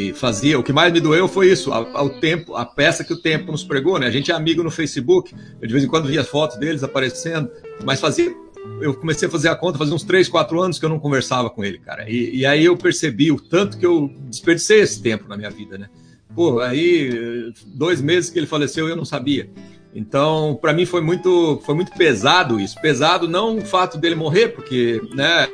e 0.10 0.14
fazia, 0.14 0.60
o 0.60 0.64
que 0.64 0.72
mais 0.72 0.94
me 0.94 1.00
doeu 1.00 1.28
foi 1.28 1.52
isso, 1.52 1.72
ao, 1.72 2.10
tempo, 2.10 2.56
a 2.56 2.66
peça 2.66 3.04
que 3.04 3.14
o 3.14 3.18
tempo 3.18 3.52
nos 3.52 3.64
pregou, 3.64 4.00
né? 4.00 4.08
A 4.08 4.12
gente 4.12 4.32
é 4.32 4.36
amigo 4.36 4.64
no 4.64 4.72
Facebook, 4.72 5.34
eu 5.62 5.68
de 5.68 5.74
vez 5.74 5.84
em 5.84 5.88
quando 5.88 6.08
via 6.08 6.24
fotos 6.24 6.58
deles 6.58 6.84
aparecendo, 6.84 7.50
mas 7.84 8.00
fazia 8.00 8.34
eu 8.80 8.94
comecei 8.94 9.28
a 9.28 9.32
fazer 9.32 9.50
a 9.50 9.56
conta 9.56 9.80
fazia 9.80 9.94
uns 9.94 10.04
3, 10.04 10.30
4 10.30 10.62
anos 10.62 10.78
que 10.78 10.86
eu 10.86 10.90
não 10.90 11.00
conversava 11.00 11.50
com 11.50 11.64
ele, 11.64 11.80
cara. 11.80 12.08
E, 12.08 12.38
e, 12.38 12.46
aí 12.46 12.64
eu 12.64 12.78
percebi 12.78 13.32
o 13.32 13.40
tanto 13.40 13.78
que 13.78 13.86
eu 13.86 14.12
desperdicei 14.30 14.82
esse 14.82 15.02
tempo 15.02 15.28
na 15.28 15.36
minha 15.36 15.50
vida, 15.50 15.80
né? 15.80 15.90
pô, 16.36 16.60
aí 16.60 17.54
dois 17.68 18.02
meses 18.02 18.30
que 18.30 18.40
ele 18.40 18.48
faleceu 18.48 18.88
eu 18.88 18.96
não 18.96 19.06
sabia. 19.06 19.50
Então, 19.94 20.58
para 20.62 20.74
mim 20.74 20.86
foi 20.86 21.02
muito, 21.02 21.62
foi 21.66 21.76
muito 21.76 21.92
pesado 21.92 22.60
isso. 22.60 22.80
Pesado 22.82 23.28
não 23.28 23.58
o 23.58 23.62
fato 23.62 23.98
dele 23.98 24.16
morrer, 24.16 24.50
porque 24.50 25.02
né, 25.14 25.48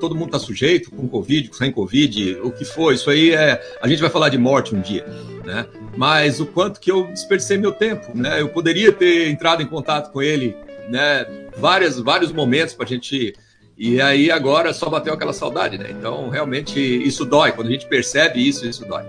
todo 0.00 0.14
mundo 0.14 0.26
está 0.26 0.38
sujeito 0.38 0.90
com 0.90 1.06
Covid, 1.06 1.50
sem 1.54 1.70
Covid, 1.70 2.38
o 2.42 2.50
que 2.50 2.64
for. 2.64 2.94
Isso 2.94 3.10
aí 3.10 3.32
é. 3.32 3.60
A 3.82 3.88
gente 3.88 4.00
vai 4.00 4.10
falar 4.10 4.30
de 4.30 4.38
morte 4.38 4.74
um 4.74 4.80
dia, 4.80 5.06
né? 5.44 5.66
Mas 5.96 6.40
o 6.40 6.46
quanto 6.46 6.80
que 6.80 6.90
eu 6.90 7.06
desperdicei 7.08 7.58
meu 7.58 7.72
tempo, 7.72 8.16
né? 8.16 8.40
Eu 8.40 8.48
poderia 8.48 8.92
ter 8.92 9.28
entrado 9.28 9.62
em 9.62 9.66
contato 9.66 10.10
com 10.10 10.22
ele, 10.22 10.56
né? 10.88 11.26
Várias, 11.56 11.98
vários 11.98 12.32
momentos 12.32 12.74
para 12.74 12.86
a 12.86 12.88
gente. 12.88 13.34
E 13.76 14.00
aí 14.00 14.30
agora 14.30 14.72
só 14.72 14.88
bateu 14.88 15.12
aquela 15.12 15.32
saudade, 15.32 15.76
né? 15.76 15.88
Então, 15.90 16.30
realmente, 16.30 16.80
isso 16.80 17.26
dói. 17.26 17.52
Quando 17.52 17.68
a 17.68 17.72
gente 17.72 17.86
percebe 17.86 18.46
isso, 18.46 18.66
isso 18.66 18.86
dói. 18.86 19.04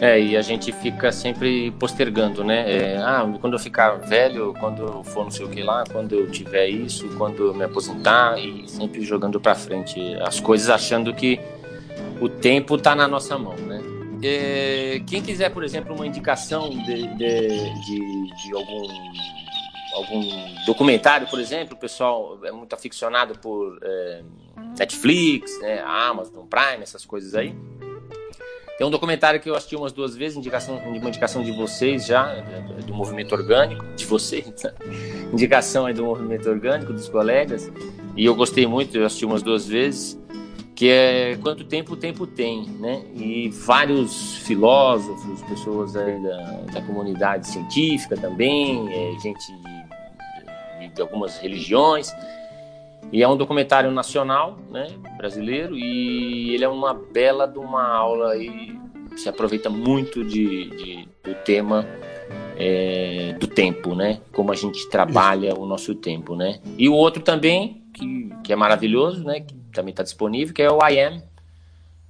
É, 0.00 0.20
e 0.20 0.36
a 0.36 0.42
gente 0.42 0.70
fica 0.70 1.10
sempre 1.10 1.72
postergando, 1.72 2.44
né? 2.44 2.70
É, 2.70 2.98
ah, 2.98 3.28
quando 3.40 3.54
eu 3.54 3.58
ficar 3.58 3.96
velho, 3.96 4.54
quando 4.60 5.02
for 5.02 5.24
não 5.24 5.30
sei 5.30 5.44
o 5.44 5.48
que 5.48 5.60
lá, 5.60 5.82
quando 5.90 6.14
eu 6.14 6.30
tiver 6.30 6.68
isso, 6.68 7.08
quando 7.16 7.48
eu 7.48 7.54
me 7.54 7.64
aposentar, 7.64 8.38
e 8.38 8.68
sempre 8.68 9.04
jogando 9.04 9.40
para 9.40 9.56
frente 9.56 10.00
as 10.22 10.38
coisas, 10.38 10.70
achando 10.70 11.12
que 11.12 11.40
o 12.20 12.28
tempo 12.28 12.76
está 12.76 12.94
na 12.94 13.08
nossa 13.08 13.36
mão, 13.36 13.56
né? 13.56 13.82
É, 14.22 15.00
quem 15.06 15.20
quiser, 15.20 15.50
por 15.50 15.64
exemplo, 15.64 15.94
uma 15.94 16.06
indicação 16.06 16.70
de, 16.70 17.06
de, 17.16 17.48
de, 17.84 18.36
de 18.36 18.54
algum 18.54 18.86
algum 19.94 20.22
documentário, 20.64 21.26
por 21.26 21.40
exemplo, 21.40 21.74
o 21.74 21.78
pessoal 21.78 22.38
é 22.44 22.52
muito 22.52 22.72
aficionado 22.72 23.36
por 23.38 23.78
é, 23.82 24.22
Netflix, 24.78 25.58
né, 25.60 25.82
Amazon 25.84 26.46
Prime, 26.46 26.82
essas 26.82 27.04
coisas 27.04 27.34
aí. 27.34 27.52
Tem 28.78 28.86
um 28.86 28.90
documentário 28.90 29.40
que 29.40 29.50
eu 29.50 29.56
assisti 29.56 29.74
umas 29.74 29.90
duas 29.90 30.14
vezes, 30.14 30.38
indicação, 30.38 30.76
uma 30.76 31.08
indicação 31.08 31.42
de 31.42 31.50
vocês 31.50 32.06
já, 32.06 32.32
do 32.86 32.94
movimento 32.94 33.32
orgânico, 33.32 33.84
de 33.96 34.06
vocês, 34.06 34.46
né? 34.62 34.72
indicação 35.32 35.86
aí 35.86 35.92
do 35.92 36.04
movimento 36.04 36.48
orgânico, 36.48 36.92
dos 36.92 37.08
colegas, 37.08 37.68
e 38.16 38.24
eu 38.24 38.36
gostei 38.36 38.68
muito, 38.68 38.96
eu 38.96 39.04
assisti 39.04 39.26
umas 39.26 39.42
duas 39.42 39.66
vezes, 39.66 40.16
que 40.76 40.88
é 40.88 41.36
Quanto 41.42 41.64
Tempo 41.64 41.94
o 41.94 41.96
Tempo 41.96 42.24
Tem, 42.24 42.66
né? 42.78 43.02
E 43.16 43.48
vários 43.48 44.36
filósofos, 44.46 45.42
pessoas 45.42 45.96
aí 45.96 46.22
da, 46.22 46.36
da 46.74 46.82
comunidade 46.82 47.48
científica 47.48 48.16
também, 48.16 48.86
é, 48.92 49.18
gente 49.18 49.44
de, 49.44 50.86
de, 50.86 50.94
de 50.94 51.02
algumas 51.02 51.36
religiões, 51.38 52.14
e 53.12 53.22
é 53.22 53.28
um 53.28 53.36
documentário 53.36 53.90
nacional, 53.90 54.58
né, 54.70 54.88
brasileiro, 55.16 55.76
e 55.76 56.54
ele 56.54 56.64
é 56.64 56.68
uma 56.68 56.92
bela 56.92 57.46
de 57.46 57.58
uma 57.58 57.86
aula 57.86 58.36
e 58.36 58.78
se 59.16 59.28
aproveita 59.28 59.68
muito 59.68 60.24
de, 60.24 60.68
de 60.70 61.08
do 61.24 61.34
tema 61.44 61.86
é, 62.56 63.36
do 63.38 63.46
tempo, 63.46 63.94
né? 63.94 64.20
Como 64.32 64.50
a 64.50 64.54
gente 64.54 64.88
trabalha 64.88 65.54
o 65.54 65.64
nosso 65.64 65.94
tempo, 65.94 66.34
né? 66.34 66.60
E 66.76 66.88
o 66.88 66.94
outro 66.94 67.22
também, 67.22 67.84
que, 67.94 68.30
que 68.44 68.52
é 68.52 68.56
maravilhoso, 68.56 69.24
né? 69.24 69.40
Que 69.40 69.54
também 69.72 69.90
está 69.90 70.02
disponível, 70.02 70.54
que 70.54 70.62
é 70.62 70.70
o 70.70 70.78
I 70.86 71.00
Am, 71.00 71.22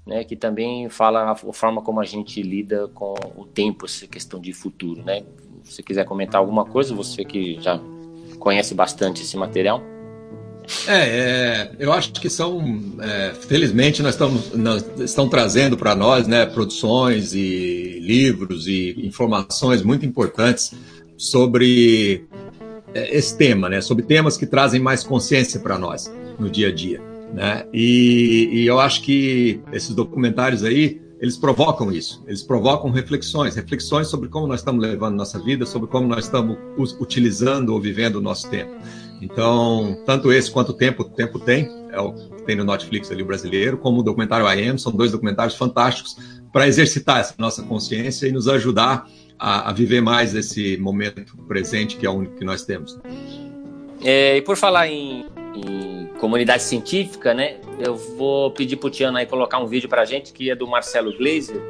né? 0.07 0.25
Que 0.25 0.35
também 0.35 0.89
fala 0.89 1.33
a 1.33 1.35
forma 1.35 1.83
como 1.83 2.01
a 2.01 2.05
gente 2.05 2.43
lida 2.43 2.89
com 2.89 3.15
o 3.37 3.45
tempo, 3.45 3.85
essa 3.85 4.07
questão 4.07 4.41
de 4.41 4.53
futuro, 4.53 5.03
né? 5.03 5.23
Se 5.65 5.75
você 5.75 5.83
quiser 5.83 6.05
comentar 6.07 6.41
alguma 6.41 6.65
coisa, 6.65 6.95
você 6.95 7.25
que 7.25 7.61
já 7.61 7.79
conhece 8.39 8.75
bastante 8.75 9.23
esse 9.23 9.37
material. 9.37 9.83
É, 10.87 10.93
é, 10.97 11.71
eu 11.79 11.93
acho 11.93 12.13
que 12.13 12.29
são, 12.29 12.83
é, 13.01 13.33
felizmente, 13.49 14.03
nós 14.03 14.15
estamos 14.15 14.53
nós 14.53 14.85
estão 14.99 15.29
trazendo 15.29 15.77
para 15.77 15.95
nós, 15.95 16.27
né, 16.27 16.45
produções 16.45 17.35
e 17.35 17.99
livros 18.01 18.67
e 18.67 18.95
informações 19.07 19.83
muito 19.83 20.05
importantes 20.05 20.75
sobre 21.17 22.27
é, 22.95 23.17
esse 23.17 23.37
tema, 23.37 23.69
né, 23.69 23.81
sobre 23.81 24.05
temas 24.05 24.37
que 24.37 24.47
trazem 24.47 24.81
mais 24.81 25.03
consciência 25.03 25.59
para 25.61 25.79
nós 25.79 26.13
no 26.39 26.51
dia 26.51 26.69
a 26.69 26.73
dia, 26.73 27.01
né, 27.33 27.65
e, 27.73 28.51
e 28.53 28.67
eu 28.67 28.79
acho 28.79 29.03
que 29.03 29.61
esses 29.73 29.95
documentários 29.95 30.63
aí 30.63 31.01
eles 31.21 31.37
provocam 31.37 31.91
isso, 31.91 32.23
eles 32.27 32.43
provocam 32.43 32.91
reflexões, 32.91 33.57
reflexões 33.57 34.07
sobre 34.07 34.29
como 34.29 34.47
nós 34.47 34.61
estamos 34.61 34.81
levando 34.81 35.17
nossa 35.17 35.39
vida, 35.39 35.67
sobre 35.67 35.89
como 35.89 36.07
nós 36.07 36.27
estamos 36.27 36.57
utilizando 37.01 37.71
ou 37.71 37.81
vivendo 37.81 38.17
o 38.17 38.21
nosso 38.21 38.49
tempo. 38.49 38.71
Então, 39.21 40.01
tanto 40.07 40.33
esse 40.33 40.51
quanto 40.51 40.71
o 40.71 40.73
Tempo, 40.73 41.05
Tempo 41.05 41.39
Tem, 41.39 41.69
é 41.91 42.01
o 42.01 42.13
que 42.13 42.43
tem 42.43 42.57
no 42.57 42.65
Netflix 42.65 43.11
ali 43.11 43.23
o 43.23 43.27
brasileiro, 43.27 43.77
como 43.79 44.01
o 44.01 44.03
documentário 44.03 44.47
I 44.47 44.69
Am, 44.69 44.79
são 44.79 44.93
dois 44.93 45.11
documentários 45.11 45.57
fantásticos 45.57 46.17
para 46.53 46.67
exercitar 46.67 47.21
essa 47.21 47.35
nossa 47.39 47.63
consciência 47.63 48.27
e 48.27 48.33
nos 48.33 48.49
ajudar 48.49 49.09
a, 49.39 49.71
a, 49.71 49.73
viver 49.73 50.01
mais 50.01 50.35
esse 50.35 50.77
momento 50.79 51.37
presente 51.47 51.97
que 51.97 52.07
é 52.07 52.11
o 52.11 52.15
único 52.15 52.37
que 52.37 52.45
nós 52.45 52.65
temos. 52.65 52.99
É, 54.03 54.37
e 54.37 54.43
por 54.43 54.57
falar 54.57 54.89
em, 54.89 55.27
em, 55.55 56.09
comunidade 56.19 56.63
científica, 56.63 57.35
né, 57.35 57.57
eu 57.79 57.97
vou 57.97 58.51
pedir 58.51 58.77
para 58.77 58.87
o 58.87 58.91
Tiano 58.91 59.19
aí 59.19 59.27
colocar 59.27 59.59
um 59.59 59.67
vídeo 59.67 59.89
para 59.89 60.03
a 60.03 60.05
gente 60.05 60.33
que 60.33 60.51
é 60.51 60.57
do 60.57 60.67
Marcelo 60.67 61.17
Gleiser, 61.17 61.61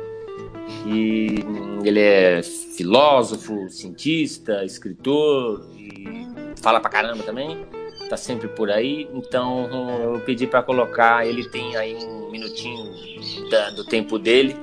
e 0.86 1.36
ele 1.84 2.00
é 2.00 2.42
filósofo, 2.42 3.68
cientista, 3.68 4.64
escritor 4.64 5.66
e 5.76 6.26
fala 6.58 6.80
pra 6.80 6.90
caramba 6.90 7.22
também, 7.22 7.66
tá 8.08 8.16
sempre 8.16 8.48
por 8.48 8.70
aí. 8.70 9.08
Então 9.12 9.68
eu 10.02 10.20
pedi 10.20 10.46
para 10.46 10.62
colocar, 10.62 11.26
ele 11.26 11.48
tem 11.48 11.76
aí 11.76 11.96
um 12.04 12.30
minutinho 12.30 13.48
da, 13.50 13.70
do 13.70 13.84
tempo 13.84 14.18
dele, 14.18 14.56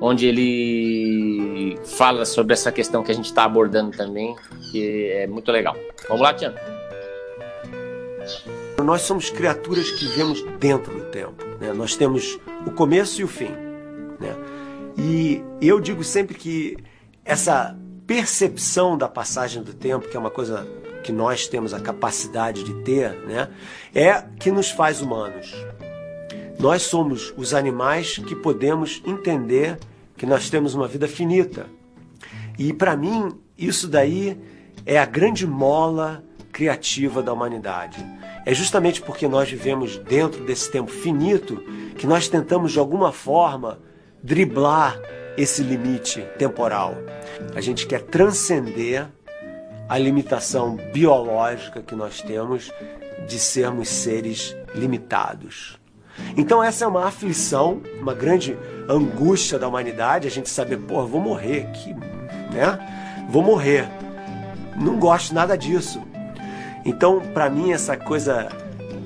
onde 0.00 0.26
ele 0.26 1.78
fala 1.84 2.24
sobre 2.24 2.52
essa 2.52 2.70
questão 2.72 3.02
que 3.02 3.10
a 3.10 3.14
gente 3.14 3.26
está 3.26 3.44
abordando 3.44 3.96
também, 3.96 4.36
que 4.70 5.10
é 5.10 5.26
muito 5.26 5.50
legal. 5.50 5.76
Vamos 6.08 6.22
lá, 6.22 6.34
Tiano. 6.34 6.56
Nós 8.84 9.02
somos 9.02 9.28
criaturas 9.28 9.90
que 9.90 10.06
vivemos 10.06 10.42
dentro 10.58 10.92
do 10.92 11.04
tempo. 11.06 11.44
Né? 11.60 11.72
Nós 11.72 11.96
temos 11.96 12.38
o 12.64 12.70
começo 12.70 13.20
e 13.20 13.24
o 13.24 13.28
fim. 13.28 13.50
Né? 14.20 14.34
E 14.96 15.42
eu 15.60 15.80
digo 15.80 16.04
sempre 16.04 16.34
que 16.34 16.76
essa 17.24 17.76
percepção 18.06 18.96
da 18.96 19.08
passagem 19.08 19.62
do 19.62 19.74
tempo, 19.74 20.08
que 20.08 20.16
é 20.16 20.20
uma 20.20 20.30
coisa 20.30 20.66
que 21.08 21.12
nós 21.12 21.48
temos 21.48 21.72
a 21.72 21.80
capacidade 21.80 22.62
de 22.62 22.74
ter, 22.82 23.14
né, 23.20 23.48
é 23.94 24.22
que 24.38 24.50
nos 24.50 24.70
faz 24.70 25.00
humanos. 25.00 25.54
Nós 26.58 26.82
somos 26.82 27.32
os 27.34 27.54
animais 27.54 28.18
que 28.18 28.36
podemos 28.36 29.02
entender 29.06 29.78
que 30.18 30.26
nós 30.26 30.50
temos 30.50 30.74
uma 30.74 30.86
vida 30.86 31.08
finita. 31.08 31.64
E 32.58 32.74
para 32.74 32.94
mim, 32.94 33.30
isso 33.56 33.88
daí 33.88 34.38
é 34.84 34.98
a 34.98 35.06
grande 35.06 35.46
mola 35.46 36.22
criativa 36.52 37.22
da 37.22 37.32
humanidade. 37.32 38.04
É 38.44 38.52
justamente 38.52 39.00
porque 39.00 39.26
nós 39.26 39.50
vivemos 39.50 39.96
dentro 39.96 40.44
desse 40.44 40.70
tempo 40.70 40.90
finito 40.90 41.56
que 41.96 42.06
nós 42.06 42.28
tentamos 42.28 42.72
de 42.72 42.78
alguma 42.78 43.12
forma 43.12 43.80
driblar 44.22 45.00
esse 45.38 45.62
limite 45.62 46.20
temporal. 46.36 46.96
A 47.54 47.62
gente 47.62 47.86
quer 47.86 48.02
transcender 48.02 49.08
a 49.88 49.96
limitação 49.96 50.76
biológica 50.92 51.80
que 51.82 51.94
nós 51.94 52.20
temos 52.20 52.72
de 53.26 53.38
sermos 53.38 53.88
seres 53.88 54.56
limitados. 54.74 55.78
Então 56.36 56.62
essa 56.62 56.84
é 56.84 56.88
uma 56.88 57.06
aflição, 57.06 57.80
uma 58.00 58.14
grande 58.14 58.56
angústia 58.88 59.58
da 59.58 59.68
humanidade, 59.68 60.26
a 60.26 60.30
gente 60.30 60.48
saber, 60.48 60.76
pô, 60.78 61.06
vou 61.06 61.20
morrer 61.20 61.68
aqui, 61.68 61.94
né? 62.52 63.26
Vou 63.28 63.42
morrer. 63.42 63.88
Não 64.76 64.98
gosto 64.98 65.34
nada 65.34 65.56
disso. 65.56 66.02
Então, 66.84 67.20
para 67.20 67.50
mim 67.50 67.72
essa 67.72 67.96
coisa 67.96 68.48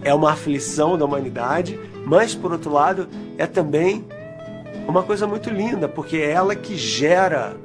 é 0.02 0.14
uma 0.14 0.32
aflição 0.32 0.96
da 0.96 1.04
humanidade, 1.04 1.78
mas 2.06 2.34
por 2.34 2.52
outro 2.52 2.70
lado, 2.70 3.08
é 3.38 3.46
também 3.46 4.04
uma 4.86 5.02
coisa 5.02 5.26
muito 5.26 5.48
linda, 5.50 5.88
porque 5.88 6.16
é 6.16 6.30
ela 6.30 6.54
que 6.54 6.76
gera 6.76 7.56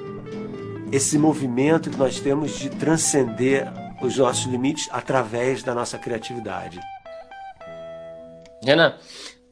esse 0.92 1.18
movimento 1.18 1.90
que 1.90 1.98
nós 1.98 2.20
temos 2.20 2.58
de 2.58 2.70
transcender 2.70 3.68
os 4.02 4.18
nossos 4.18 4.46
limites 4.46 4.88
através 4.92 5.64
da 5.64 5.74
nossa 5.74 5.98
criatividade. 5.98 6.80
Renan, 8.64 8.96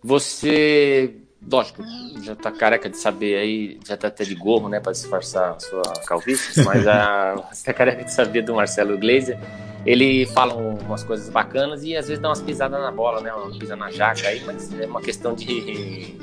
você, 0.04 1.16
lógico, 1.50 1.84
já 2.24 2.34
está 2.34 2.52
careca 2.52 2.90
de 2.90 2.98
saber 2.98 3.38
aí, 3.38 3.80
já 3.86 3.96
está 3.96 4.08
até 4.08 4.24
de 4.24 4.36
gorro, 4.36 4.70
né, 4.70 4.80
para 4.80 4.92
disfarçar 4.92 5.52
a 5.52 5.60
sua 5.60 5.84
calvície, 6.06 6.64
mas 6.64 6.88
a, 6.88 7.36
você 7.36 7.54
está 7.54 7.74
careca 7.74 8.04
de 8.04 8.14
saber 8.14 8.42
do 8.44 8.56
Marcelo 8.56 8.98
Gleiser. 8.98 9.38
Ele 9.86 10.26
fala 10.28 10.56
umas 10.56 11.04
coisas 11.04 11.30
bacanas 11.30 11.84
e 11.84 11.96
às 11.96 12.08
vezes 12.08 12.22
dá 12.22 12.30
umas 12.30 12.42
pisadas 12.42 12.80
na 12.80 12.92
bola, 12.92 13.22
né, 13.22 13.32
uma 13.34 13.58
pisa 13.58 13.76
na 13.76 13.92
jaca 13.92 14.28
aí, 14.28 14.44
mas 14.44 14.72
é 14.80 14.86
uma 14.86 15.02
questão 15.02 15.36
de 15.36 16.16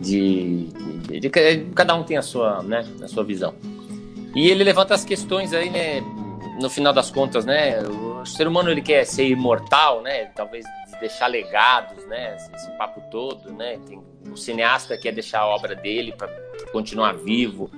de, 0.00 0.68
de, 1.08 1.20
de, 1.20 1.30
cada 1.74 1.94
um 1.94 2.04
tem 2.04 2.16
a 2.16 2.22
sua, 2.22 2.62
né, 2.62 2.86
a 3.02 3.08
sua 3.08 3.24
visão. 3.24 3.54
E 4.34 4.50
ele 4.50 4.64
levanta 4.64 4.94
as 4.94 5.04
questões 5.04 5.52
aí, 5.52 5.70
né, 5.70 6.00
no 6.60 6.68
final 6.68 6.92
das 6.92 7.10
contas, 7.10 7.44
né, 7.44 7.80
o 7.82 8.24
ser 8.26 8.46
humano 8.46 8.70
ele 8.70 8.82
quer 8.82 9.04
ser 9.04 9.26
imortal, 9.28 10.02
né, 10.02 10.26
talvez 10.34 10.64
deixar 11.00 11.28
legados, 11.28 12.04
né, 12.06 12.36
esse 12.54 12.70
papo 12.72 13.00
todo, 13.10 13.52
né, 13.52 13.78
tem 13.86 14.00
o 14.30 14.36
cineasta 14.36 14.96
quer 14.98 15.12
deixar 15.12 15.40
a 15.40 15.46
obra 15.46 15.74
dele 15.74 16.12
para 16.12 16.28
continuar 16.72 17.14
vivo, 17.14 17.70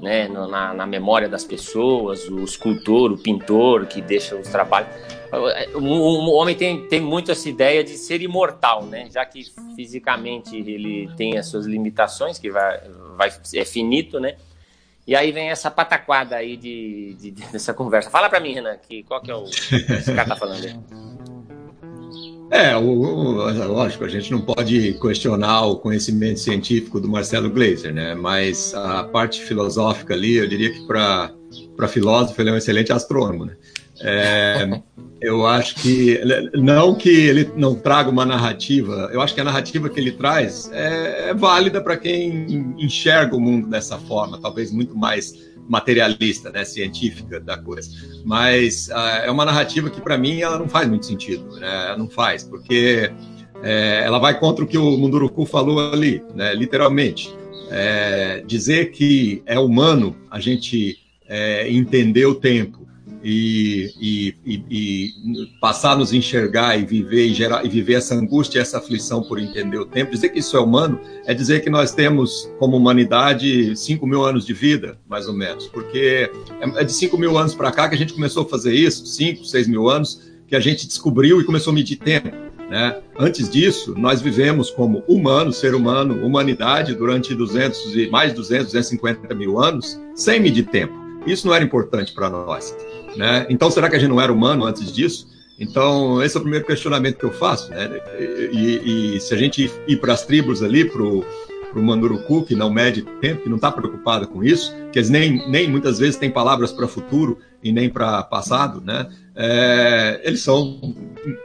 né, 0.00 0.28
na, 0.28 0.74
na, 0.74 0.86
memória 0.86 1.28
das 1.28 1.44
pessoas, 1.44 2.28
o 2.28 2.42
escultor, 2.44 3.12
o 3.12 3.18
pintor 3.18 3.86
que 3.86 4.00
deixa 4.00 4.36
os 4.36 4.48
trabalhos. 4.48 4.90
O, 5.74 5.80
o, 5.80 6.34
homem 6.34 6.54
tem, 6.54 6.86
tem 6.86 7.00
muito 7.00 7.30
essa 7.30 7.48
ideia 7.48 7.84
de 7.84 7.96
ser 7.96 8.22
imortal, 8.22 8.84
né? 8.84 9.08
Já 9.10 9.24
que 9.26 9.44
fisicamente 9.76 10.56
ele 10.56 11.10
tem 11.16 11.36
as 11.36 11.46
suas 11.48 11.66
limitações, 11.66 12.38
que 12.38 12.50
vai, 12.50 12.80
vai 13.16 13.30
é 13.54 13.64
finito, 13.64 14.18
né? 14.18 14.36
E 15.08 15.16
aí 15.16 15.32
vem 15.32 15.48
essa 15.48 15.70
pataquada 15.70 16.36
aí 16.36 16.54
de, 16.54 17.16
de, 17.18 17.30
dessa 17.30 17.72
conversa. 17.72 18.10
Fala 18.10 18.28
para 18.28 18.40
mim, 18.40 18.52
Renan, 18.52 18.76
que, 18.76 19.02
qual 19.04 19.22
que 19.22 19.30
é 19.30 19.34
o 19.34 19.46
esse 19.46 20.12
cara 20.14 20.28
tá 20.28 20.36
falando 20.36 20.62
aí? 20.62 20.78
É, 22.50 22.76
o, 22.76 22.82
o, 22.82 23.66
lógico, 23.68 24.04
a 24.04 24.08
gente 24.08 24.30
não 24.30 24.42
pode 24.42 24.98
questionar 25.00 25.64
o 25.64 25.76
conhecimento 25.76 26.40
científico 26.40 27.00
do 27.00 27.08
Marcelo 27.08 27.48
Gleiser, 27.48 27.92
né? 27.92 28.14
Mas 28.14 28.74
a 28.74 29.04
parte 29.04 29.40
filosófica 29.40 30.12
ali, 30.12 30.36
eu 30.36 30.46
diria 30.46 30.70
que 30.70 30.86
para 30.86 31.88
filósofo 31.88 32.38
ele 32.42 32.50
é 32.50 32.52
um 32.52 32.58
excelente 32.58 32.92
astrônomo, 32.92 33.46
né? 33.46 33.56
É, 34.00 34.80
eu 35.20 35.46
acho 35.46 35.74
que 35.76 36.20
não 36.54 36.94
que 36.94 37.08
ele 37.08 37.50
não 37.56 37.74
traga 37.74 38.08
uma 38.08 38.24
narrativa, 38.24 39.10
eu 39.12 39.20
acho 39.20 39.34
que 39.34 39.40
a 39.40 39.44
narrativa 39.44 39.88
que 39.88 39.98
ele 39.98 40.12
traz 40.12 40.70
é, 40.72 41.30
é 41.30 41.34
válida 41.34 41.80
para 41.80 41.96
quem 41.96 42.74
enxerga 42.78 43.34
o 43.36 43.40
mundo 43.40 43.68
dessa 43.68 43.98
forma, 43.98 44.40
talvez 44.40 44.70
muito 44.70 44.96
mais 44.96 45.48
materialista, 45.68 46.50
né, 46.50 46.64
científica 46.64 47.38
da 47.38 47.58
coisa. 47.58 47.90
Mas 48.24 48.88
uh, 48.88 49.24
é 49.24 49.30
uma 49.30 49.44
narrativa 49.44 49.90
que 49.90 50.00
para 50.00 50.16
mim 50.16 50.40
ela 50.40 50.58
não 50.58 50.68
faz 50.68 50.88
muito 50.88 51.04
sentido, 51.04 51.44
né? 51.58 51.94
Não 51.96 52.08
faz, 52.08 52.42
porque 52.42 53.12
é, 53.62 54.02
ela 54.04 54.18
vai 54.18 54.38
contra 54.38 54.64
o 54.64 54.66
que 54.66 54.78
o 54.78 54.96
Munduruku 54.96 55.44
falou 55.44 55.92
ali, 55.92 56.22
né? 56.34 56.54
Literalmente, 56.54 57.34
é, 57.70 58.42
dizer 58.46 58.92
que 58.92 59.42
é 59.44 59.58
humano 59.58 60.16
a 60.30 60.40
gente 60.40 60.96
é, 61.28 61.70
entender 61.70 62.24
o 62.24 62.34
tempo 62.34 62.87
e, 63.28 63.92
e, 64.00 64.34
e, 64.46 64.64
e, 64.70 65.46
passar 65.60 65.92
a 65.92 65.96
nos 65.96 66.14
enxergar 66.14 66.78
e 66.80 66.86
viver 66.86 67.26
e, 67.26 67.34
gerar, 67.34 67.64
e 67.64 67.68
viver 67.68 67.94
essa 67.94 68.14
angústia, 68.14 68.60
essa 68.60 68.78
aflição 68.78 69.22
por 69.22 69.38
entender 69.38 69.78
o 69.78 69.84
tempo. 69.84 70.10
Dizer 70.10 70.30
que 70.30 70.38
isso 70.38 70.56
é 70.56 70.60
humano 70.60 70.98
é 71.26 71.34
dizer 71.34 71.60
que 71.60 71.68
nós 71.68 71.92
temos, 71.92 72.50
como 72.58 72.76
humanidade, 72.76 73.76
5 73.76 74.06
mil 74.06 74.24
anos 74.24 74.46
de 74.46 74.54
vida, 74.54 74.98
mais 75.06 75.28
ou 75.28 75.34
menos, 75.34 75.66
porque 75.66 76.30
é, 76.60 76.80
é 76.80 76.84
de 76.84 76.92
5 76.92 77.18
mil 77.18 77.36
anos 77.36 77.54
para 77.54 77.70
cá 77.70 77.88
que 77.88 77.94
a 77.94 77.98
gente 77.98 78.14
começou 78.14 78.44
a 78.44 78.48
fazer 78.48 78.72
isso, 78.72 79.04
5, 79.04 79.44
6 79.44 79.68
mil 79.68 79.90
anos, 79.90 80.22
que 80.46 80.56
a 80.56 80.60
gente 80.60 80.86
descobriu 80.86 81.40
e 81.40 81.44
começou 81.44 81.72
a 81.72 81.74
medir 81.74 81.96
tempo. 81.96 82.30
Né? 82.70 82.98
Antes 83.18 83.50
disso, 83.50 83.94
nós 83.96 84.22
vivemos 84.22 84.70
como 84.70 85.02
humano, 85.06 85.52
ser 85.52 85.74
humano, 85.74 86.24
humanidade, 86.24 86.94
durante 86.94 87.34
200 87.34 87.94
e 87.94 88.08
mais 88.08 88.30
de 88.30 88.36
200, 88.36 88.66
250 88.66 89.34
mil 89.34 89.58
anos, 89.58 90.00
sem 90.14 90.40
medir 90.40 90.66
tempo. 90.66 90.94
Isso 91.26 91.46
não 91.46 91.54
era 91.54 91.64
importante 91.64 92.12
para 92.14 92.30
nós. 92.30 92.74
Né? 93.16 93.46
Então, 93.48 93.70
será 93.70 93.88
que 93.88 93.96
a 93.96 93.98
gente 93.98 94.10
não 94.10 94.20
era 94.20 94.32
humano 94.32 94.64
antes 94.64 94.92
disso? 94.92 95.28
Então, 95.58 96.22
esse 96.22 96.36
é 96.36 96.38
o 96.38 96.42
primeiro 96.42 96.64
questionamento 96.64 97.16
que 97.16 97.24
eu 97.24 97.32
faço. 97.32 97.70
Né? 97.70 98.00
E, 98.52 99.16
e 99.16 99.20
se 99.20 99.34
a 99.34 99.36
gente 99.36 99.70
ir 99.88 99.96
para 99.96 100.12
as 100.12 100.24
tribos 100.24 100.62
ali, 100.62 100.84
para 100.84 101.02
o 101.02 101.24
Manduruku, 101.74 102.44
que 102.44 102.54
não 102.54 102.70
mede 102.70 103.02
tempo, 103.20 103.42
que 103.42 103.48
não 103.48 103.56
está 103.56 103.72
preocupado 103.72 104.28
com 104.28 104.44
isso, 104.44 104.72
que 104.92 104.98
eles 104.98 105.10
nem, 105.10 105.50
nem 105.50 105.68
muitas 105.68 105.98
vezes 105.98 106.16
têm 106.16 106.30
palavras 106.30 106.70
para 106.70 106.86
futuro 106.86 107.38
e 107.62 107.72
nem 107.72 107.90
para 107.90 108.22
passado, 108.22 108.80
né? 108.80 109.08
É, 109.34 110.20
eles 110.24 110.40
são 110.40 110.80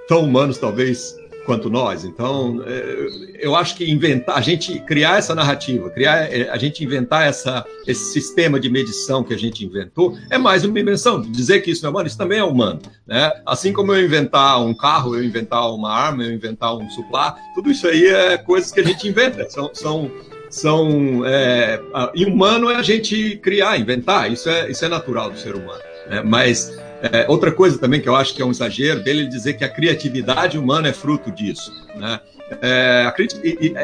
tão 0.08 0.24
humanos, 0.24 0.58
talvez, 0.58 1.15
quanto 1.45 1.69
nós. 1.69 2.03
Então, 2.03 2.63
é, 2.65 3.07
eu 3.39 3.55
acho 3.55 3.75
que 3.75 3.89
inventar, 3.89 4.38
a 4.38 4.41
gente 4.41 4.79
criar 4.81 5.17
essa 5.17 5.35
narrativa, 5.35 5.89
criar, 5.89 6.31
é, 6.31 6.50
a 6.50 6.57
gente 6.57 6.83
inventar 6.83 7.27
essa, 7.27 7.65
esse 7.85 8.12
sistema 8.12 8.59
de 8.59 8.69
medição 8.69 9.23
que 9.23 9.33
a 9.33 9.38
gente 9.38 9.65
inventou, 9.65 10.17
é 10.29 10.38
mais 10.38 10.63
uma 10.63 10.79
invenção. 10.79 11.21
Dizer 11.21 11.62
que 11.62 11.71
isso 11.71 11.86
é 11.86 11.89
humano, 11.89 12.08
isso 12.08 12.17
também 12.17 12.39
é 12.39 12.43
humano. 12.43 12.82
Né? 13.06 13.32
Assim 13.45 13.73
como 13.73 13.93
eu 13.93 14.03
inventar 14.03 14.63
um 14.63 14.73
carro, 14.73 15.15
eu 15.15 15.23
inventar 15.23 15.69
uma 15.73 15.91
arma, 15.91 16.23
eu 16.23 16.32
inventar 16.32 16.75
um 16.75 16.89
suplá, 16.89 17.36
tudo 17.53 17.71
isso 17.71 17.88
aí 17.88 18.08
é 18.08 18.38
coisas 18.38 18.71
que 18.71 18.79
a 18.79 18.84
gente 18.84 19.08
inventa. 19.08 19.49
São, 19.49 19.69
são, 19.73 20.12
são 20.49 21.25
é, 21.25 21.79
humano 22.27 22.69
é 22.69 22.75
a 22.75 22.82
gente 22.82 23.38
criar, 23.38 23.77
inventar. 23.77 24.32
Isso 24.32 24.49
é, 24.49 24.69
isso 24.69 24.84
é 24.84 24.88
natural 24.88 25.29
do 25.29 25.38
ser 25.38 25.56
humano. 25.56 25.82
Né? 26.10 26.21
Mas 26.23 26.71
é, 27.11 27.25
outra 27.27 27.51
coisa 27.51 27.77
também 27.77 27.99
que 27.99 28.07
eu 28.07 28.15
acho 28.15 28.33
que 28.33 28.41
é 28.41 28.45
um 28.45 28.51
exagero 28.51 29.03
dele 29.03 29.27
dizer 29.27 29.53
que 29.53 29.65
a 29.65 29.69
criatividade 29.69 30.57
humana 30.57 30.87
é 30.87 30.93
fruto 30.93 31.29
disso. 31.31 31.71
Né? 31.95 32.19
É, 32.61 33.13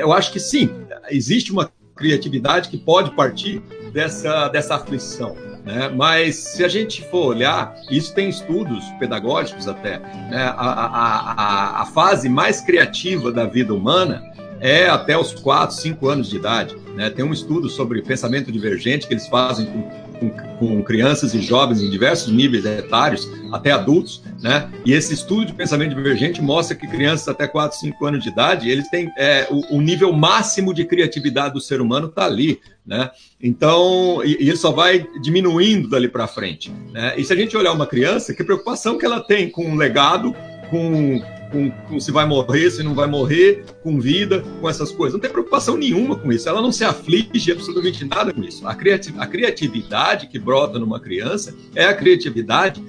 eu 0.02 0.14
acho 0.14 0.32
que 0.32 0.40
sim, 0.40 0.70
existe 1.10 1.52
uma 1.52 1.70
criatividade 1.96 2.70
que 2.70 2.78
pode 2.78 3.12
partir 3.12 3.62
dessa, 3.92 4.48
dessa 4.48 4.76
aflição. 4.76 5.36
Né? 5.66 5.90
Mas 5.94 6.38
se 6.38 6.64
a 6.64 6.70
gente 6.70 7.04
for 7.10 7.28
olhar, 7.28 7.76
isso 7.92 8.14
tem 8.16 8.30
estudos 8.30 8.86
pedagógicos 8.98 9.68
até, 9.68 10.00
né? 10.00 10.44
a, 10.44 10.62
a, 10.62 11.34
a, 11.34 11.82
a 11.82 11.86
fase 11.88 12.30
mais 12.30 12.62
criativa 12.62 13.34
da 13.34 13.46
vida 13.46 13.74
humana 13.74 14.24
é 14.62 14.88
até 14.88 15.18
os 15.18 15.34
4, 15.34 15.76
5 15.76 16.08
anos 16.08 16.30
de 16.30 16.38
idade. 16.38 16.76
Né? 16.96 17.10
Tem 17.10 17.26
um 17.26 17.34
estudo 17.34 17.70
sobre 17.70 18.02
pensamento 18.02 18.50
divergente 18.50 19.08
que 19.08 19.14
eles 19.14 19.28
fazem 19.28 19.66
com 19.66 20.09
com, 20.20 20.30
com, 20.30 20.84
crianças 20.84 21.34
e 21.34 21.42
jovens 21.42 21.82
em 21.82 21.90
diversos 21.90 22.32
níveis 22.32 22.66
etários, 22.66 23.28
até 23.52 23.72
adultos, 23.72 24.22
né? 24.42 24.70
E 24.86 24.94
esse 24.94 25.14
estudo 25.14 25.46
de 25.46 25.54
pensamento 25.54 25.96
divergente 25.96 26.42
mostra 26.42 26.76
que 26.76 26.88
crianças 26.88 27.28
até 27.28 27.48
4, 27.48 27.80
5 27.80 28.06
anos 28.06 28.24
de 28.24 28.30
idade, 28.30 28.70
eles 28.70 28.90
têm 28.90 29.12
é, 29.18 29.48
o, 29.50 29.78
o, 29.78 29.82
nível 29.82 30.12
máximo 30.12 30.74
de 30.74 30.86
criatividade 30.86 31.54
do 31.54 31.62
ser 31.62 31.82
humano 31.82 32.08
está 32.08 32.26
ali, 32.26 32.60
né? 32.86 33.10
Então, 33.42 34.22
e, 34.24 34.44
e, 34.44 34.50
ele 34.50 34.58
só 34.58 34.72
vai 34.72 35.08
diminuindo 35.22 35.90
dali 35.90 36.08
para 36.08 36.28
frente, 36.28 36.72
né? 36.92 37.14
E 37.18 37.24
se 37.24 37.34
a 37.34 37.36
gente 37.36 37.56
olhar 37.56 37.72
uma 37.72 37.88
criança, 37.88 38.34
que 38.34 38.44
preocupação 38.44 38.98
que 38.98 39.06
ela 39.06 39.22
tem 39.22 39.50
com 39.50 39.72
o 39.72 39.76
legado, 39.76 40.36
com 40.70 41.22
com, 41.52 41.70
com, 41.72 42.00
se 42.00 42.12
vai 42.12 42.26
morrer, 42.26 42.70
se 42.72 42.84
não 42.84 42.94
vai 42.94 43.08
morrer, 43.08 43.66
com 43.84 44.00
vida, 44.00 44.44
com 44.60 44.70
essas 44.70 44.92
coisas. 44.92 45.14
Não 45.14 45.20
tem 45.20 45.30
preocupação 45.30 45.78
nenhuma 45.78 46.16
com 46.16 46.32
isso. 46.32 46.48
Ela 46.48 46.62
não 46.62 46.72
se 46.72 46.84
aflige 46.84 47.52
absolutamente 47.52 48.06
nada 48.06 48.34
com 48.34 48.44
isso. 48.44 48.68
A, 48.68 48.76
criati 48.76 49.14
a 49.18 49.26
criatividade 49.26 50.28
que 50.28 50.40
brota 50.40 50.80
numa 50.80 51.00
criança 51.00 51.56
é 51.76 51.86
a 51.86 51.94
criatividade 51.94 52.84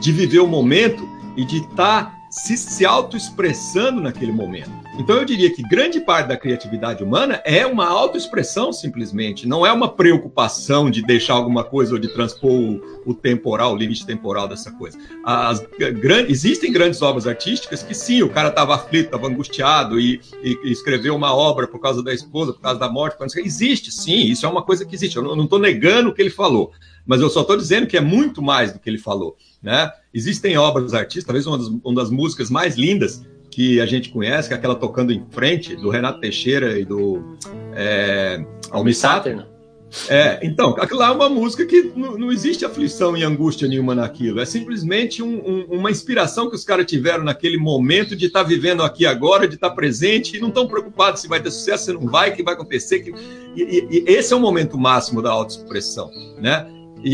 de 0.00 0.12
viver 0.12 0.40
o 0.40 0.46
momento 0.46 1.06
e 1.36 1.44
de 1.44 1.58
estar 1.58 2.04
tá 2.04 2.16
se, 2.30 2.56
se 2.56 2.84
auto-expressando 2.84 4.00
naquele 4.00 4.32
momento. 4.32 4.85
Então 4.98 5.16
eu 5.16 5.24
diria 5.26 5.52
que 5.52 5.62
grande 5.62 6.00
parte 6.00 6.28
da 6.28 6.36
criatividade 6.36 7.04
humana 7.04 7.42
é 7.44 7.66
uma 7.66 7.86
autoexpressão 7.86 8.72
simplesmente, 8.72 9.46
não 9.46 9.64
é 9.64 9.70
uma 9.70 9.88
preocupação 9.88 10.90
de 10.90 11.02
deixar 11.02 11.34
alguma 11.34 11.62
coisa 11.62 11.92
ou 11.92 11.98
de 11.98 12.08
transpor 12.08 12.50
o, 12.50 12.80
o 13.04 13.14
temporal, 13.14 13.74
o 13.74 13.76
limite 13.76 14.06
temporal 14.06 14.48
dessa 14.48 14.72
coisa. 14.72 14.98
As, 15.22 15.62
existem 16.28 16.72
grandes 16.72 17.02
obras 17.02 17.26
artísticas 17.26 17.82
que 17.82 17.94
sim, 17.94 18.22
o 18.22 18.30
cara 18.30 18.48
estava 18.48 18.74
aflito, 18.74 19.06
estava 19.06 19.26
angustiado 19.26 20.00
e, 20.00 20.20
e, 20.42 20.58
e, 20.64 20.72
escreveu 20.72 21.14
uma 21.14 21.34
obra 21.34 21.68
por 21.68 21.78
causa 21.78 22.02
da 22.02 22.14
esposa, 22.14 22.54
por 22.54 22.62
causa 22.62 22.80
da 22.80 22.88
morte. 22.88 23.16
Existe 23.36 23.92
sim, 23.92 24.26
isso 24.26 24.46
é 24.46 24.48
uma 24.48 24.62
coisa 24.62 24.84
que 24.84 24.94
existe. 24.94 25.16
Eu 25.16 25.22
não 25.22 25.44
estou 25.44 25.58
negando 25.58 26.08
o 26.08 26.14
que 26.14 26.22
ele 26.22 26.30
falou, 26.30 26.72
mas 27.04 27.20
eu 27.20 27.28
só 27.28 27.42
estou 27.42 27.56
dizendo 27.56 27.86
que 27.86 27.96
é 27.96 28.00
muito 28.00 28.40
mais 28.40 28.72
do 28.72 28.78
que 28.78 28.88
ele 28.88 28.98
falou. 28.98 29.36
Né? 29.62 29.90
Existem 30.12 30.56
obras 30.56 30.94
artísticas, 30.94 31.24
talvez 31.24 31.46
uma 31.46 31.58
das, 31.58 31.66
uma 31.66 31.94
das 31.94 32.10
músicas 32.10 32.48
mais 32.48 32.76
lindas 32.76 33.22
que 33.56 33.80
a 33.80 33.86
gente 33.86 34.10
conhece, 34.10 34.48
que 34.48 34.54
é 34.54 34.56
aquela 34.58 34.74
tocando 34.74 35.10
em 35.10 35.24
frente, 35.30 35.74
do 35.76 35.88
Renato 35.88 36.20
Teixeira 36.20 36.78
e 36.78 36.84
do 36.84 37.38
é, 37.74 38.44
Almissater. 38.70 39.46
É, 40.10 40.40
então, 40.42 40.76
aquilo 40.78 40.98
lá 40.98 41.08
é 41.08 41.12
uma 41.12 41.30
música 41.30 41.64
que 41.64 41.90
não, 41.96 42.18
não, 42.18 42.30
existe 42.30 42.66
aflição 42.66 43.16
e 43.16 43.24
angústia 43.24 43.66
nenhuma 43.66 43.94
naquilo. 43.94 44.40
É 44.40 44.44
simplesmente 44.44 45.22
um, 45.22 45.38
um, 45.38 45.78
uma 45.78 45.90
inspiração 45.90 46.50
que 46.50 46.54
os 46.54 46.66
caras 46.66 46.84
tiveram 46.84 47.24
naquele 47.24 47.56
momento 47.56 48.14
de 48.14 48.26
estar 48.26 48.42
tá 48.42 48.46
vivendo 48.46 48.82
aqui 48.82 49.06
agora, 49.06 49.48
de 49.48 49.54
estar 49.54 49.70
tá 49.70 49.74
presente 49.74 50.36
e 50.36 50.40
não 50.40 50.48
estão 50.48 50.68
preocupados 50.68 51.22
se 51.22 51.28
vai 51.28 51.40
ter 51.40 51.50
sucesso, 51.50 51.86
se 51.86 51.92
não 51.94 52.06
vai, 52.06 52.32
o 52.32 52.36
que 52.36 52.42
vai 52.42 52.52
acontecer. 52.52 53.00
Que... 53.00 53.14
E, 53.56 53.62
e, 53.62 53.88
e, 53.90 54.04
esse 54.06 54.34
é 54.34 54.36
o 54.36 54.40
momento 54.40 54.76
máximo 54.76 55.22
da 55.22 55.30
autoexpressão, 55.30 56.10
né? 56.38 56.70
E, 57.04 57.10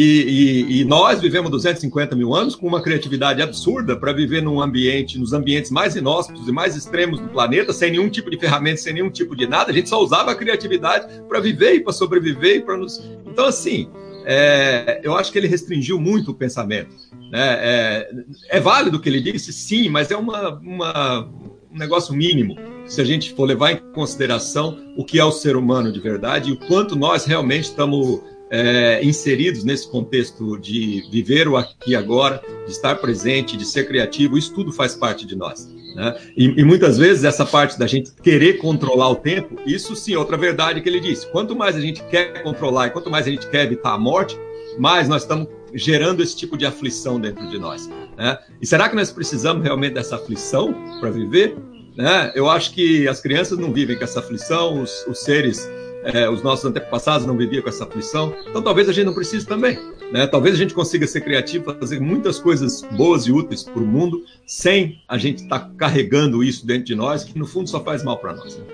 e, 0.71 0.81
e, 0.81 0.85
nós 0.85 1.21
vivemos 1.21 1.51
250 1.51 2.15
mil 2.15 2.35
anos 2.35 2.55
com 2.55 2.67
uma 2.67 2.81
criatividade 2.81 3.43
absurda 3.43 3.97
para 3.97 4.13
viver 4.13 4.41
num 4.41 4.61
ambiente, 4.61 5.19
nos 5.19 5.33
ambientes 5.33 5.71
mais 5.71 5.97
inóspitos 5.97 6.47
e 6.49 6.53
mais 6.53 6.77
extremos 6.77 7.21
do 7.21 7.29
planeta, 7.29 7.73
sem 7.73 7.91
nenhum 7.91 8.09
tipo 8.09 8.31
de 8.31 8.39
ferramenta, 8.39 8.79
sem 8.79 8.95
nenhum 8.95 9.11
tipo 9.11 9.37
de 9.37 9.47
nada. 9.47 9.71
A 9.71 9.75
gente 9.75 9.89
só 9.89 10.01
usava 10.01 10.31
a 10.31 10.35
criatividade 10.35 11.23
para 11.29 11.41
viver 11.41 11.75
e 11.75 11.81
para 11.81 11.93
sobreviver 11.93 12.57
e 12.57 12.61
para 12.61 12.77
nos. 12.77 13.03
Então, 13.27 13.47
assim, 13.47 13.89
é, 14.25 15.01
eu 15.03 15.17
acho 15.17 15.33
que 15.33 15.39
ele 15.39 15.49
restringiu 15.49 16.01
muito 16.01 16.31
o 16.31 16.35
pensamento. 16.35 16.95
Né? 17.31 17.59
É, 17.61 18.11
é, 18.51 18.61
válido 18.61 18.97
o 18.97 19.01
que 19.01 19.09
ele 19.09 19.21
disse, 19.21 19.53
sim, 19.53 19.89
mas 19.89 20.11
é 20.11 20.17
uma, 20.17 20.59
uma, 20.61 21.29
um 21.73 21.79
negócio 21.79 22.15
mínimo. 22.15 22.57
Se 22.87 23.01
a 23.01 23.05
gente 23.05 23.33
for 23.35 23.45
levar 23.45 23.73
em 23.73 23.77
consideração 23.93 24.79
o 24.97 25.05
que 25.05 25.19
é 25.19 25.25
o 25.25 25.33
ser 25.33 25.57
humano 25.57 25.93
de 25.93 26.01
verdade 26.01 26.51
e 26.51 26.53
o 26.53 26.57
quanto 26.57 26.97
nós 26.97 27.25
realmente 27.25 27.65
estamos 27.65 28.21
é, 28.53 29.03
inseridos 29.03 29.65
nesse 29.65 29.91
contexto 29.91 30.59
de 30.59 31.09
viver 31.11 31.49
o 31.49 31.57
aqui 31.57 31.93
e 31.93 31.97
agora, 31.97 32.43
de 32.67 32.71
estar 32.71 32.97
presente, 32.97 33.57
de 33.57 33.65
ser 33.65 33.89
criativo, 33.89 34.37
isso 34.37 34.55
tudo 34.55 34.71
faz 34.71 34.95
parte 34.95 35.27
de 35.27 35.35
nós. 35.35 35.67
Né? 35.97 36.15
E, 36.37 36.45
e, 36.61 36.65
muitas 36.65 36.99
vezes 36.99 37.25
essa 37.25 37.47
parte 37.47 37.79
da 37.79 37.87
gente 37.87 38.13
querer 38.23 38.59
controlar 38.59 39.09
o 39.09 39.17
tempo, 39.17 39.57
isso 39.67 39.97
sim, 39.97 40.17
outra 40.17 40.37
verdade 40.37 40.83
que 40.83 40.89
ele 40.89 41.01
disse. 41.01 41.27
Quanto 41.33 41.57
mais 41.57 41.77
a 41.77 41.81
gente 41.81 42.03
quer 42.05 42.43
controlar 42.43 42.89
e 42.89 42.91
quanto 42.91 43.11
mais 43.11 43.27
a 43.27 43.31
gente 43.31 43.49
quer 43.49 43.65
evitar 43.65 43.95
a 43.95 43.99
morte, 43.99 44.39
mais 44.79 45.09
nós 45.09 45.23
estamos 45.23 45.49
gerando 45.73 46.23
esse 46.23 46.37
tipo 46.37 46.57
de 46.57 46.67
aflição 46.67 47.19
dentro 47.19 47.49
de 47.49 47.59
nós. 47.59 47.89
Né? 48.19 48.39
E 48.61 48.67
será 48.67 48.87
que 48.87 48.95
nós 48.95 49.11
precisamos 49.11 49.63
realmente 49.63 49.95
dessa 49.95 50.17
aflição 50.17 50.75
para 51.01 51.11
viver? 51.11 51.57
Né? 51.97 52.33
Eu 52.35 52.51
acho 52.51 52.75
que 52.75 53.09
as 53.09 53.21
crianças 53.21 53.59
não 53.59 53.73
vivem 53.73 53.97
com 53.97 54.05
essa 54.05 54.21
aflição, 54.21 54.83
os, 54.83 55.07
os 55.07 55.21
seres 55.21 55.67
é, 56.05 56.29
os 56.29 56.43
nossos 56.43 56.65
antepassados 56.65 57.27
não 57.27 57.37
viviam 57.37 57.63
com 57.63 57.69
essa 57.69 57.85
aflição, 57.85 58.35
então 58.49 58.63
talvez 58.63 58.89
a 58.89 58.93
gente 58.93 59.07
não 59.07 59.15
precise 59.15 59.47
também. 59.47 59.79
Né? 60.11 60.27
Talvez 60.27 60.55
a 60.55 60.59
gente 60.59 60.75
consiga 60.75 61.07
ser 61.07 61.23
criativo, 61.23 61.75
fazer 61.79 62.01
muitas 62.01 62.39
coisas 62.39 62.83
boas 62.93 63.27
e 63.27 63.33
úteis 63.33 63.63
para 63.63 63.81
o 63.81 63.87
mundo, 63.87 64.25
sem 64.47 65.01
a 65.09 65.17
gente 65.17 65.45
estar 65.45 65.61
tá 65.61 65.71
carregando 65.77 66.43
isso 66.43 66.67
dentro 66.67 66.85
de 66.85 66.95
nós, 66.95 67.25
que 67.25 67.39
no 67.39 67.47
fundo 67.47 67.69
só 67.69 67.83
faz 67.83 68.03
mal 68.03 68.19
para 68.19 68.35
nós. 68.35 68.59
Né? 68.59 68.65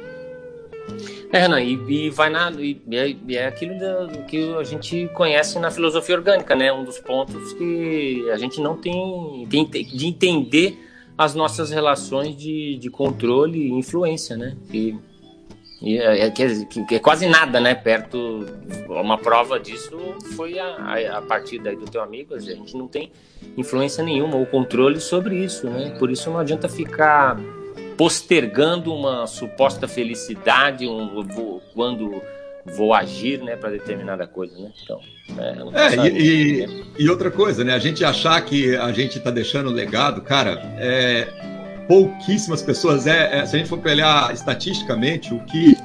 É, 1.31 1.41
Renan, 1.41 1.61
e, 1.61 2.07
e 2.07 2.11
vai 2.11 2.31
na. 2.31 2.51
E 2.53 2.81
é, 2.91 3.14
e 3.29 3.37
é 3.37 3.47
aquilo 3.47 3.79
da, 3.79 4.07
que 4.27 4.55
a 4.55 4.64
gente 4.64 5.09
conhece 5.14 5.59
na 5.59 5.71
filosofia 5.71 6.17
orgânica, 6.17 6.57
né? 6.57 6.73
Um 6.73 6.85
dos 6.85 6.99
pontos 6.99 7.53
que 7.53 8.29
a 8.31 8.38
gente 8.38 8.61
não 8.61 8.77
tem, 8.77 9.47
tem 9.51 9.85
de 9.85 10.07
entender 10.07 10.79
as 11.19 11.35
nossas 11.35 11.71
relações 11.71 12.35
de, 12.35 12.79
de 12.79 12.88
controle 12.88 13.59
e 13.59 13.73
influência, 13.73 14.37
né? 14.37 14.57
E 14.73 14.97
e 15.81 15.99
é, 15.99 16.27
é, 16.27 16.33
é 16.91 16.99
quase 16.99 17.29
nada, 17.29 17.61
né? 17.61 17.75
Perto. 17.75 18.47
Uma 18.88 19.17
prova 19.17 19.61
disso 19.61 19.97
foi 20.37 20.59
a, 20.59 21.19
a 21.19 21.23
partir 21.23 21.61
daí 21.61 21.77
do 21.77 21.85
teu 21.85 22.03
amigo. 22.03 22.35
A 22.35 22.41
gente 22.41 22.77
não 22.77 22.88
tem 22.88 23.12
influência 23.57 24.03
nenhuma 24.03 24.37
ou 24.37 24.45
controle 24.45 25.01
sobre 25.01 25.37
isso, 25.37 25.69
né? 25.69 25.95
Por 25.99 26.11
isso 26.11 26.31
não 26.31 26.38
adianta 26.38 26.69
ficar 26.69 27.38
postergando 27.97 28.95
uma 28.95 29.27
suposta 29.27 29.88
felicidade 29.88 30.87
um, 30.87 31.23
vou, 31.27 31.62
quando 31.75 32.23
vou 32.77 32.95
agir, 32.95 33.43
né, 33.43 33.57
para 33.57 33.71
determinada 33.71 34.27
coisa, 34.27 34.57
né? 34.57 34.71
Então, 34.83 35.01
é, 35.37 35.95
é 35.95 36.09
e, 36.09 36.64
e, 36.64 36.85
e, 36.99 37.11
outra 37.11 37.31
coisa, 37.31 37.64
né? 37.64 37.75
A 37.75 37.79
gente 37.79 38.05
achar 38.05 38.41
que 38.43 38.77
a 38.77 38.93
gente 38.93 39.19
está 39.19 39.31
deixando 39.31 39.71
legado, 39.71 40.23
cara, 40.23 40.61
é, 40.79 41.29
pouquíssimas 41.88 42.62
pessoas. 42.62 43.07
É, 43.07 43.38
é, 43.38 43.46
se 43.46 43.57
a 43.57 43.59
gente 43.59 43.68
for 43.68 43.81
olhar 43.85 44.33
estatisticamente, 44.33 45.35
o 45.35 45.40
que, 45.40 45.77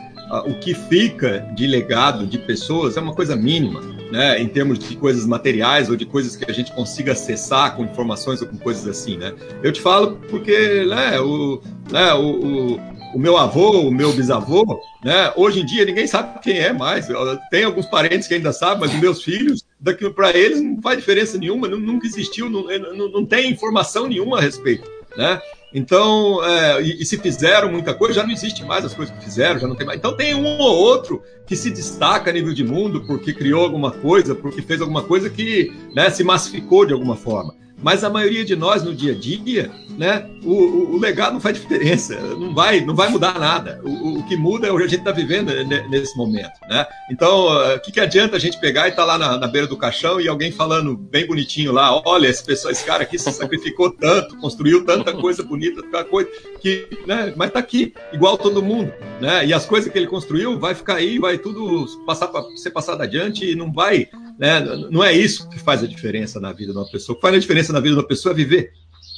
o 0.45 0.53
que 0.59 0.73
fica 0.73 1.39
de 1.55 1.65
legado 1.65 2.27
de 2.27 2.37
pessoas 2.37 2.97
é 2.97 3.01
uma 3.01 3.15
coisa 3.15 3.35
mínima, 3.35 3.81
né? 4.11 4.39
Em 4.39 4.47
termos 4.47 4.77
de 4.77 4.95
coisas 4.97 5.25
materiais 5.25 5.89
ou 5.89 5.95
de 5.95 6.05
coisas 6.05 6.35
que 6.35 6.49
a 6.49 6.53
gente 6.53 6.71
consiga 6.73 7.13
acessar 7.13 7.75
com 7.75 7.85
informações 7.85 8.41
ou 8.41 8.47
com 8.47 8.57
coisas 8.57 8.85
assim, 8.87 9.17
né? 9.17 9.33
Eu 9.63 9.71
te 9.71 9.81
falo 9.81 10.17
porque, 10.29 10.85
né, 10.85 11.19
o, 11.19 11.61
né, 11.89 12.13
o, 12.13 12.75
o 12.75 12.93
o 13.13 13.19
meu 13.19 13.37
avô, 13.37 13.81
o 13.81 13.91
meu 13.91 14.11
bisavô, 14.11 14.81
né? 15.03 15.31
Hoje 15.35 15.61
em 15.61 15.65
dia 15.65 15.85
ninguém 15.85 16.07
sabe 16.07 16.39
quem 16.41 16.57
é 16.57 16.73
mais. 16.73 17.07
Tem 17.51 17.63
alguns 17.63 17.85
parentes 17.85 18.27
que 18.27 18.33
ainda 18.33 18.51
sabem, 18.51 18.79
mas 18.79 18.93
os 18.93 18.99
meus 18.99 19.21
filhos, 19.21 19.63
daqui 19.79 20.09
para 20.09 20.35
eles 20.35 20.59
não 20.59 20.81
faz 20.81 20.97
diferença 20.97 21.37
nenhuma, 21.37 21.67
nunca 21.67 22.07
existiu, 22.07 22.49
não, 22.49 22.63
não, 22.95 23.11
não 23.11 23.25
tem 23.25 23.51
informação 23.51 24.07
nenhuma 24.07 24.39
a 24.39 24.41
respeito, 24.41 24.89
né? 25.15 25.39
Então, 25.73 26.43
é, 26.45 26.81
e, 26.83 27.01
e, 27.01 27.05
se 27.05 27.17
fizeram 27.17 27.71
muita 27.71 27.93
coisa, 27.93 28.13
já 28.13 28.23
não 28.23 28.31
existe 28.31 28.63
mais 28.63 28.85
as 28.85 28.93
coisas 28.93 29.15
que 29.15 29.23
fizeram, 29.23 29.59
já 29.59 29.67
não 29.67 29.75
tem 29.75 29.87
mais. 29.87 29.97
Então 29.97 30.15
tem 30.15 30.35
um 30.35 30.45
ou 30.45 30.75
outro 30.77 31.23
que 31.47 31.55
se 31.55 31.71
destaca 31.71 32.29
a 32.29 32.33
nível 32.33 32.53
de 32.53 32.63
mundo 32.63 33.03
porque 33.05 33.33
criou 33.33 33.63
alguma 33.63 33.91
coisa, 33.91 34.35
porque 34.35 34.61
fez 34.61 34.81
alguma 34.81 35.03
coisa 35.03 35.29
que 35.29 35.73
né, 35.95 36.09
se 36.11 36.23
massificou 36.23 36.85
de 36.85 36.93
alguma 36.93 37.15
forma. 37.15 37.55
Mas 37.83 38.03
a 38.03 38.09
maioria 38.09 38.45
de 38.45 38.55
nós 38.55 38.81
no 38.81 38.95
dia 38.95 39.11
a 39.11 39.15
dia, 39.15 39.69
né, 39.97 40.25
o, 40.41 40.53
o, 40.53 40.95
o 40.95 40.97
legado 40.97 41.33
não 41.33 41.41
faz 41.41 41.59
diferença, 41.59 42.15
não 42.15 42.55
vai, 42.55 42.81
não 42.81 42.95
vai 42.95 43.09
mudar 43.09 43.37
nada. 43.37 43.81
O, 43.83 44.19
o 44.19 44.23
que 44.23 44.37
muda 44.37 44.67
é 44.67 44.71
o 44.71 44.77
que 44.77 44.83
a 44.83 44.87
gente 44.87 44.99
está 44.99 45.11
vivendo 45.11 45.51
nesse 45.89 46.15
momento, 46.17 46.53
né? 46.69 46.85
Então, 47.11 47.47
o 47.75 47.79
que, 47.81 47.91
que 47.91 47.99
adianta 47.99 48.37
a 48.37 48.39
gente 48.39 48.59
pegar 48.59 48.87
e 48.87 48.91
estar 48.91 49.03
tá 49.03 49.05
lá 49.05 49.17
na, 49.17 49.37
na, 49.37 49.47
beira 49.47 49.67
do 49.67 49.77
caixão 49.77 50.19
e 50.21 50.27
alguém 50.27 50.51
falando 50.51 50.95
bem 50.95 51.27
bonitinho 51.27 51.73
lá, 51.73 52.01
olha, 52.05 52.27
esse, 52.27 52.43
pessoa, 52.43 52.71
esse 52.71 52.85
cara 52.85 53.03
aqui 53.03 53.19
se 53.19 53.31
sacrificou 53.31 53.91
tanto, 53.91 54.37
construiu 54.37 54.85
tanta 54.85 55.11
coisa 55.13 55.43
bonita, 55.43 55.83
tanta 55.83 56.05
coisa 56.05 56.29
que, 56.61 56.87
né? 57.05 57.33
Mas 57.35 57.49
está 57.49 57.59
aqui, 57.59 57.93
igual 58.13 58.37
todo 58.37 58.63
mundo, 58.63 58.93
né? 59.19 59.45
E 59.45 59.53
as 59.53 59.65
coisas 59.65 59.91
que 59.91 59.97
ele 59.97 60.07
construiu 60.07 60.57
vai 60.57 60.73
ficar 60.73 60.95
aí, 60.95 61.19
vai 61.19 61.37
tudo 61.37 61.85
passar 62.05 62.27
para 62.27 62.43
ser 62.55 62.71
passado 62.71 63.01
adiante 63.01 63.45
e 63.45 63.55
não 63.55 63.71
vai 63.71 64.07
né? 64.37 64.59
Não 64.89 65.03
é 65.03 65.13
isso 65.13 65.49
que 65.49 65.59
faz 65.59 65.83
a 65.83 65.87
diferença 65.87 66.39
na 66.39 66.51
vida 66.51 66.71
de 66.71 66.77
uma 66.77 66.89
pessoa. 66.89 67.13
O 67.13 67.15
que 67.17 67.21
faz 67.21 67.35
a 67.35 67.39
diferença 67.39 67.73
na 67.73 67.79
vida 67.79 67.95
de 67.95 68.01
uma 68.01 68.07
pessoa 68.07 68.33
é 68.33 68.35
viver. 68.35 68.73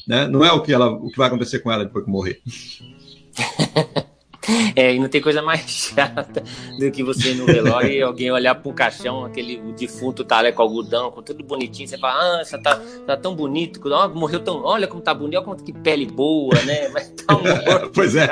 Né? 0.08 0.28
Não 0.28 0.44
é 0.44 0.52
o 0.52 0.62
que, 0.62 0.74
ela, 0.74 0.90
o 0.90 1.10
que 1.10 1.18
vai 1.18 1.28
acontecer 1.28 1.60
com 1.60 1.72
ela 1.72 1.86
depois 1.86 2.06
que 2.06 2.12
morrer. 2.12 2.42
É, 4.76 4.94
e 4.94 5.00
não 5.00 5.08
tem 5.08 5.22
coisa 5.22 5.42
mais 5.42 5.62
chata 5.70 6.44
do 6.78 6.92
que 6.92 7.04
você 7.04 7.32
ir 7.32 7.36
no 7.36 7.46
velório 7.46 7.92
e 7.92 8.02
alguém 8.02 8.32
olhar 8.32 8.56
para 8.56 8.70
um 8.70 8.74
caixão, 8.74 9.24
aquele 9.24 9.58
o 9.58 9.72
defunto 9.72 10.24
tá 10.24 10.40
ali 10.40 10.52
com 10.52 10.62
algodão, 10.62 11.12
com 11.12 11.22
tudo 11.22 11.44
bonitinho, 11.44 11.88
você 11.88 11.98
fala, 11.98 12.42
ah, 12.42 12.44
você 12.44 12.58
tá, 12.58 12.82
tá 13.06 13.18
tão 13.18 13.36
bonito, 13.36 13.80
oh, 13.86 14.10
morreu 14.10 14.40
tão. 14.40 14.64
Olha 14.64 14.88
como 14.88 15.02
tá 15.02 15.14
bonito, 15.14 15.38
olha 15.38 15.46
como 15.46 15.64
que 15.64 15.72
pele 15.72 16.06
boa, 16.06 16.56
né? 16.64 16.90
Mas 16.94 17.10
tá 17.10 17.34
morto. 17.34 17.92
pois 17.94 18.16
é. 18.16 18.28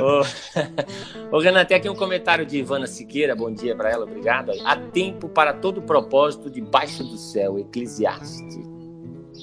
ô, 0.00 1.36
ô, 1.36 1.40
Renan, 1.40 1.64
tem 1.64 1.76
aqui 1.76 1.88
um 1.88 1.94
comentário 1.94 2.46
de 2.46 2.58
Ivana 2.58 2.86
Siqueira, 2.86 3.34
bom 3.34 3.52
dia 3.52 3.74
para 3.74 3.90
ela, 3.90 4.04
obrigado. 4.04 4.52
Há 4.64 4.76
tempo 4.76 5.28
para 5.28 5.52
todo 5.52 5.82
propósito 5.82 6.50
debaixo 6.50 7.02
do 7.02 7.16
céu, 7.16 7.58
Eclesiastes. 7.58 8.76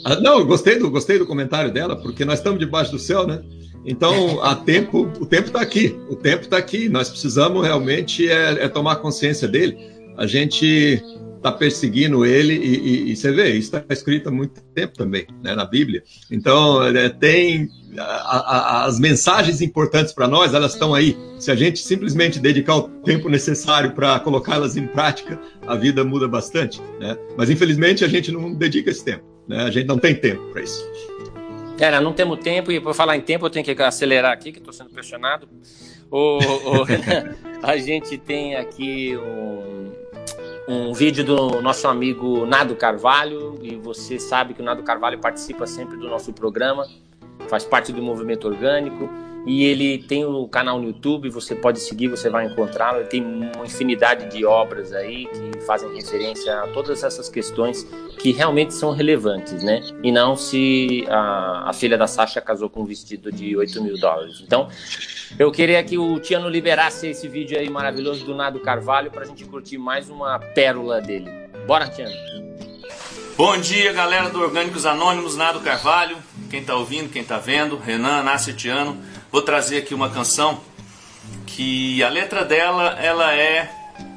Ah, 0.06 0.19
não, 0.19 0.45
gostei 0.45 0.79
do, 0.79 0.89
gostei 0.89 1.17
do 1.17 1.25
comentário 1.25 1.71
dela, 1.71 1.95
porque 1.95 2.25
nós 2.25 2.39
estamos 2.39 2.60
debaixo 2.60 2.91
do 2.91 2.99
céu, 2.99 3.27
né? 3.27 3.43
Então, 3.86 4.41
há 4.41 4.56
tempo, 4.56 5.12
o 5.19 5.26
tempo 5.26 5.48
está 5.48 5.62
aqui, 5.62 5.98
o 6.10 6.15
tempo 6.15 6.43
está 6.43 6.58
aqui. 6.58 6.88
Nós 6.88 7.10
precisamos 7.10 7.65
realmente 7.65 8.30
é, 8.30 8.63
é, 8.63 8.67
tomar 8.69 8.98
consciência 8.98 9.48
dele. 9.48 9.78
A 10.17 10.26
gente 10.26 11.02
está 11.38 11.52
perseguindo 11.52 12.26
ele 12.26 12.54
e, 12.54 12.78
e, 12.78 13.12
e, 13.12 13.15
você 13.15 13.30
vê, 13.32 13.50
isso 13.50 13.76
está 13.76 13.93
escrito 13.93 14.30
há 14.30 14.32
muito 14.32 14.62
tempo 14.74 14.98
também, 14.98 15.28
né, 15.43 15.54
na 15.54 15.65
Bíblia. 15.65 16.02
Então, 16.32 16.82
é, 16.82 17.10
tem 17.10 17.69
a, 17.98 18.04
a, 18.04 18.86
as 18.86 18.98
mensagens 18.98 19.62
importantes 19.62 20.13
para 20.13 20.26
nós, 20.26 20.54
elas 20.54 20.72
estão 20.74 20.93
aí. 20.93 21.17
Se 21.38 21.52
a 21.52 21.56
gente 21.56 21.80
simplesmente 21.80 22.39
dedicar 22.39 22.78
o 22.78 22.84
tempo 23.04 23.28
necessário 23.28 23.91
para 23.91 24.17
colocá-las 24.22 24.78
em 24.78 24.88
prática, 24.88 25.38
a 25.67 25.76
vida 25.76 26.06
muda 26.06 26.30
bastante, 26.30 26.82
né? 27.00 27.17
Mas 27.38 27.50
infelizmente 27.50 28.06
a 28.06 28.08
gente 28.08 28.32
não 28.32 28.54
dedica 28.54 28.89
esse 28.89 29.04
tempo, 29.04 29.26
né? 29.46 29.63
A 29.63 29.69
gente 29.69 29.88
não 29.88 29.98
tem 29.98 30.15
tempo 30.15 30.41
para 30.52 30.62
isso. 30.62 30.82
Cara, 31.78 32.00
não 32.00 32.14
temos 32.14 32.40
tempo, 32.40 32.72
e 32.72 32.80
por 32.80 32.94
falar 32.94 33.18
em 33.18 33.22
tempo, 33.22 33.46
eu 33.46 33.50
tenho 33.50 33.66
que 33.66 33.82
acelerar 33.82 34.32
aqui, 34.32 34.52
que 34.52 34.60
estou 34.60 34.74
sendo 34.74 34.92
pressionado. 34.92 35.48
O, 36.10 36.38
o, 36.38 36.86
a 37.64 37.76
gente 37.78 38.18
tem 38.18 38.56
aqui 38.56 39.18
um, 39.18 39.92
um 40.68 40.94
vídeo 40.94 41.24
do 41.24 41.62
nosso 41.62 41.88
amigo 41.88 42.46
Nado 42.46 42.76
Carvalho, 42.76 43.58
e 43.62 43.76
você 43.76 44.20
sabe 44.20 44.54
que 44.54 44.62
o 44.62 44.64
Nado 44.64 44.84
Carvalho 44.84 45.20
participa 45.20 45.66
sempre 45.66 45.98
do 45.98 46.08
nosso 46.08 46.32
programa, 46.32 46.88
faz 47.48 47.64
parte 47.64 47.92
do 47.92 48.02
movimento 48.02 48.48
orgânico. 48.48 49.10
E 49.45 49.65
ele 49.65 49.97
tem 49.97 50.25
o 50.25 50.47
canal 50.47 50.79
no 50.79 50.88
YouTube, 50.88 51.29
você 51.29 51.53
pode 51.53 51.79
seguir, 51.79 52.08
você 52.08 52.29
vai 52.29 52.45
encontrá-lo. 52.45 52.99
Ele 52.99 53.08
tem 53.08 53.23
uma 53.23 53.65
infinidade 53.65 54.29
de 54.29 54.45
obras 54.45 54.93
aí 54.93 55.27
que 55.27 55.62
fazem 55.65 55.93
referência 55.93 56.62
a 56.62 56.67
todas 56.67 57.03
essas 57.03 57.27
questões 57.27 57.84
que 58.19 58.32
realmente 58.32 58.73
são 58.73 58.91
relevantes, 58.91 59.62
né? 59.62 59.82
E 60.01 60.12
não 60.12 60.36
se 60.36 61.06
a, 61.10 61.69
a 61.69 61.73
filha 61.73 61.97
da 61.97 62.08
Sasha 62.08 62.39
casou 62.39 62.69
com 62.69 62.82
um 62.82 62.86
vestido 62.86 63.32
de 63.32 63.58
8 63.58 63.84
mil 63.84 63.97
dólares. 63.97 64.41
Então, 64.41 64.69
eu 65.38 65.51
queria 65.51 65.84
que 65.84 65.97
o 65.97 66.19
Tiano 66.19 66.47
liberasse 66.47 67.08
esse 67.08 67.27
vídeo 67.27 67.60
aí 67.60 67.69
maravilhoso 67.69 68.25
do 68.25 68.34
Nado 68.34 68.62
Carvalho 68.62 69.12
para 69.12 69.23
a 69.23 69.25
gente 69.25 69.43
curtir 69.43 69.77
mais 69.77 70.10
uma 70.10 70.39
pérola 70.39 71.01
dele. 71.01 71.29
Bora, 71.67 71.88
Tiano! 71.88 72.13
Bom 73.36 73.58
dia, 73.58 73.91
galera 73.91 74.29
do 74.29 74.39
Orgânicos 74.39 74.86
Anônimos, 74.86 75.36
Nado 75.36 75.60
Carvalho. 75.60 76.15
Quem 76.51 76.60
está 76.62 76.75
ouvindo, 76.75 77.10
quem 77.10 77.23
está 77.23 77.39
vendo, 77.39 77.75
Renan, 77.77 78.21
Nácio 78.21 78.56
Tiano. 78.56 78.95
Vou 79.34 79.41
trazer 79.41 79.80
aqui 79.80 79.96
uma 79.96 80.12
canção 80.12 80.62
que 81.48 82.04
a 82.04 82.10
letra 82.10 82.46
dela 82.46 82.96
ela 83.02 83.34
é 83.34 83.67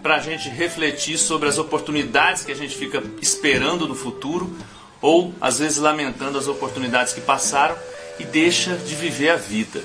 para 0.03 0.17
a 0.17 0.19
gente 0.19 0.51
refletir 0.51 1.17
sobre 1.17 1.49
as 1.49 1.57
oportunidades 1.57 2.45
que 2.45 2.53
a 2.53 2.55
gente 2.55 2.77
fica 2.77 3.03
esperando 3.23 3.89
no 3.89 3.95
futuro 3.95 4.55
ou 5.01 5.35
às 5.41 5.59
vezes 5.59 5.79
lamentando 5.79 6.37
as 6.37 6.49
oportunidades 6.49 7.15
que 7.15 7.23
passaram 7.23 7.75
e 8.19 8.25
deixa 8.25 8.77
de 8.77 8.95
viver 8.95 9.31
a 9.31 9.37
vida. 9.37 9.83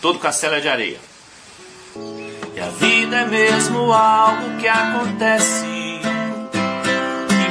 Todo 0.00 0.18
castelo 0.18 0.56
é 0.56 0.60
de 0.60 0.68
areia. 0.68 0.98
E 2.56 2.60
a 2.60 2.68
vida 2.70 3.18
é 3.18 3.24
mesmo 3.24 3.92
algo 3.92 4.58
que 4.58 4.66
acontece 4.66 5.64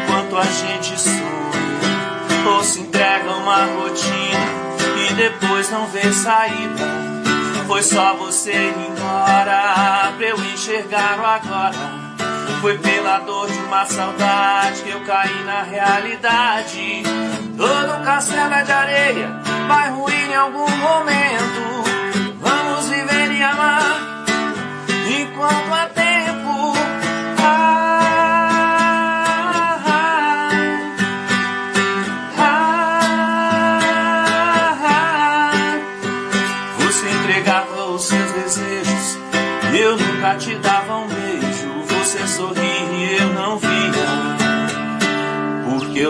enquanto 0.04 0.36
a 0.36 0.44
gente 0.44 1.00
sonha 1.00 2.54
ou 2.58 2.62
se 2.62 2.82
entrega 2.82 3.32
uma 3.36 3.68
rotina 3.68 5.10
e 5.10 5.14
depois 5.14 5.72
não 5.72 5.88
vê 5.88 6.12
saída. 6.12 7.11
Foi 7.72 7.84
só 7.84 8.14
você 8.16 8.52
ir 8.52 8.76
embora 8.90 10.12
pra 10.18 10.28
eu 10.28 10.36
enxergar 10.44 11.18
o 11.22 11.26
agora. 11.26 12.02
Foi 12.60 12.78
pela 12.78 13.20
dor 13.20 13.50
de 13.50 13.58
uma 13.60 13.86
saudade 13.86 14.82
que 14.82 14.90
eu 14.90 15.00
caí 15.06 15.44
na 15.46 15.64
realidade. 15.64 17.02
Todo 17.56 18.04
castelo 18.04 18.54
é 18.56 18.64
de 18.64 18.72
areia, 18.74 19.42
vai 19.70 19.90
ruir 19.90 20.32
em 20.32 20.36
algum 20.36 20.70
momento. 20.70 21.84
Vamos 22.42 22.90
viver 22.90 23.32
e 23.32 23.42
amar 23.42 24.26
enquanto 25.08 25.74
há 25.74 25.86
tempo. 25.96 26.21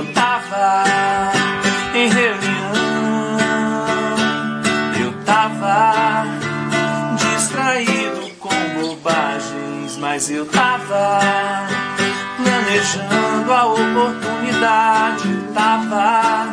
Eu 0.02 0.14
tava 0.14 0.84
em 1.94 2.10
reunião. 2.10 2.72
Eu 5.00 5.14
tava 5.24 6.26
distraído 7.18 8.32
com 8.40 8.50
bobagens, 8.82 9.98
mas 10.00 10.30
eu 10.32 10.46
tava 10.48 11.20
planejando 12.38 13.54
a 13.54 13.66
oportunidade. 13.68 15.42
Tava 15.54 16.48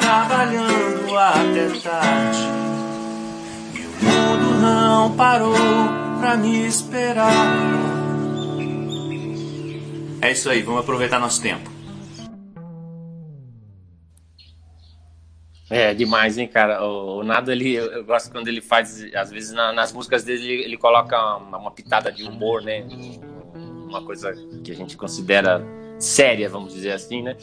trabalhando 0.00 1.18
até 1.18 1.80
tarde. 1.80 2.48
E 3.74 3.80
o 3.80 4.04
mundo 4.04 4.60
não 4.60 5.10
parou 5.16 5.56
pra 6.20 6.36
me 6.36 6.66
esperar. 6.66 7.32
É 10.20 10.30
isso 10.30 10.48
aí, 10.48 10.62
vamos 10.62 10.80
aproveitar 10.80 11.18
nosso 11.18 11.42
tempo. 11.42 11.73
É 15.76 15.92
demais, 15.92 16.38
hein, 16.38 16.46
cara? 16.46 16.84
O, 16.84 17.18
o 17.18 17.24
Nado, 17.24 17.50
ele, 17.50 17.74
eu, 17.74 18.04
gosto 18.04 18.30
quando 18.30 18.46
ele 18.46 18.60
faz, 18.60 19.04
às 19.12 19.30
vezes 19.30 19.50
na- 19.52 19.72
nas 19.72 19.92
músicas 19.92 20.22
dele, 20.22 20.44
ele, 20.48 20.62
ele 20.62 20.76
coloca 20.76 21.18
uma, 21.36 21.58
uma 21.58 21.70
pitada 21.72 22.12
de 22.12 22.22
humor, 22.22 22.62
né? 22.62 22.86
Uma 23.88 24.00
coisa 24.04 24.32
que 24.62 24.70
a 24.70 24.74
gente 24.74 24.96
considera 24.96 25.60
séria, 25.98 26.48
vamos 26.48 26.72
dizer 26.72 26.92
assim, 26.92 27.22
né? 27.22 27.36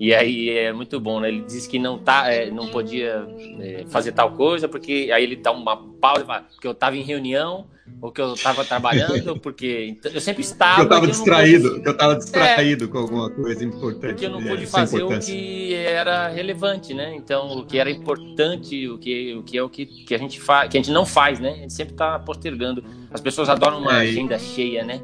E 0.00 0.14
aí 0.14 0.48
é 0.48 0.72
muito 0.72 0.98
bom, 0.98 1.20
né? 1.20 1.28
Ele 1.28 1.42
diz 1.42 1.66
que 1.66 1.78
não, 1.78 1.98
tá, 1.98 2.32
é, 2.32 2.50
não 2.50 2.68
podia 2.68 3.28
é, 3.60 3.84
fazer 3.90 4.12
tal 4.12 4.32
coisa, 4.32 4.66
porque 4.66 5.10
aí 5.12 5.22
ele 5.22 5.36
dá 5.36 5.52
uma 5.52 5.76
pausa, 5.76 6.24
porque 6.54 6.66
eu 6.66 6.72
estava 6.72 6.96
em 6.96 7.02
reunião, 7.02 7.66
ou 8.00 8.10
que 8.10 8.18
eu 8.18 8.32
estava 8.32 8.64
trabalhando, 8.64 9.36
porque 9.40 9.88
então, 9.90 10.10
eu 10.10 10.20
sempre 10.22 10.40
estava. 10.40 10.76
que 10.76 10.80
eu 10.80 10.84
estava 10.84 11.06
distraído, 11.06 11.68
pude- 11.68 11.82
que 11.82 11.88
eu 11.88 11.92
estava 11.92 12.16
distraído 12.16 12.88
com 12.88 12.96
alguma 12.96 13.28
coisa 13.28 13.62
importante. 13.62 14.12
porque 14.12 14.24
eu 14.24 14.30
não 14.30 14.42
pude 14.42 14.64
fazer 14.66 15.02
o 15.02 15.18
que 15.18 15.74
era 15.74 16.28
relevante, 16.28 16.94
né? 16.94 17.14
Então, 17.14 17.58
o 17.58 17.66
que 17.66 17.78
era 17.78 17.90
importante, 17.90 18.88
o 18.88 18.96
que, 18.96 19.34
o 19.34 19.42
que 19.42 19.58
é 19.58 19.62
o 19.62 19.68
que, 19.68 19.84
que 19.84 20.14
a 20.14 20.18
gente 20.18 20.40
faz, 20.40 20.70
que 20.70 20.78
a 20.78 20.80
gente 20.80 20.90
não 20.92 21.04
faz, 21.04 21.38
né? 21.38 21.50
A 21.50 21.56
gente 21.56 21.74
sempre 21.74 21.92
está 21.92 22.18
postergando. 22.18 22.82
As 23.10 23.20
pessoas 23.20 23.50
adoram 23.50 23.78
uma 23.80 23.98
É, 24.02 24.08
agenda 24.08 24.38
cheia, 24.38 24.82
né? 24.82 25.02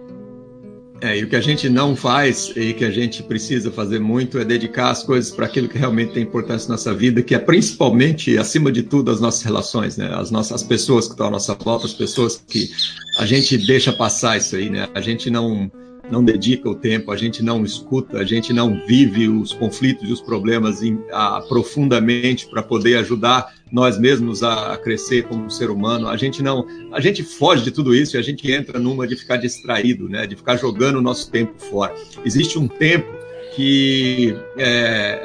É, 1.03 1.19
e 1.19 1.25
o 1.25 1.29
que 1.29 1.37
a 1.37 1.41
gente 1.43 1.69
não 1.69 1.95
faz 1.95 2.53
e 2.57 2.73
que 2.73 2.85
a 2.85 2.91
gente 2.91 3.23
precisa 3.23 3.71
fazer 3.71 3.99
muito 3.99 4.39
é 4.39 4.45
dedicar 4.45 4.91
as 4.91 5.03
coisas 5.03 5.31
para 5.31 5.45
aquilo 5.45 5.69
que 5.69 5.77
realmente 5.77 6.15
tem 6.15 6.23
importância 6.23 6.69
na 6.69 6.75
nossa 6.75 6.95
vida, 6.95 7.23
que 7.23 7.35
é 7.35 7.39
principalmente, 7.39 8.37
acima 8.39 8.73
de 8.73 8.83
tudo, 8.83 9.11
as 9.11 9.21
nossas 9.21 9.43
relações, 9.43 9.99
né? 9.99 10.09
As 10.15 10.31
nossas 10.31 10.53
as 10.53 10.63
pessoas 10.63 11.05
que 11.07 11.13
estão 11.13 11.27
à 11.27 11.31
nossa 11.31 11.55
volta, 11.55 11.85
as 11.87 11.93
pessoas 11.93 12.43
que 12.49 12.71
a 13.19 13.27
gente 13.27 13.59
deixa 13.59 13.93
passar 13.93 14.39
isso 14.39 14.57
aí, 14.57 14.71
né? 14.71 14.89
A 14.95 15.01
gente 15.01 15.31
não 15.31 15.71
não 16.11 16.25
dedica 16.25 16.71
o 16.71 16.75
tempo, 16.75 17.11
a 17.11 17.17
gente 17.17 17.43
não 17.43 17.65
escuta, 17.65 18.19
a 18.19 18.25
gente 18.25 18.53
não 18.53 18.81
vive 18.87 19.29
os 19.29 19.53
conflitos 19.53 20.09
e 20.09 20.13
os 20.13 20.21
problemas 20.21 20.81
em- 20.81 21.01
a- 21.13 21.43
profundamente 21.49 22.47
para 22.47 22.63
poder 22.63 22.97
ajudar 22.99 23.53
nós 23.71 23.99
mesmos 23.99 24.43
a, 24.43 24.77
crescer 24.77 25.25
como 25.25 25.51
ser 25.51 25.71
humano. 25.71 26.09
A 26.09 26.17
gente 26.17 26.43
não, 26.43 26.67
a 26.93 27.01
gente 27.01 27.23
foge 27.23 27.65
de 27.65 27.71
tudo 27.71 27.95
isso 27.95 28.17
e 28.17 28.19
a 28.19 28.23
gente 28.23 28.51
entra 28.51 28.79
numa 28.79 29.07
de 29.07 29.17
ficar 29.17 29.37
distraído, 29.37 30.09
né? 30.09 30.27
De 30.27 30.37
ficar 30.37 30.57
jogando 30.57 30.97
o 30.97 31.03
nosso 31.03 31.31
tempo 31.31 31.55
fora. 31.59 31.95
Existe 32.25 32.59
um 32.59 32.69
tempo 32.69 33.09
que 33.55 34.37
é, 34.59 35.21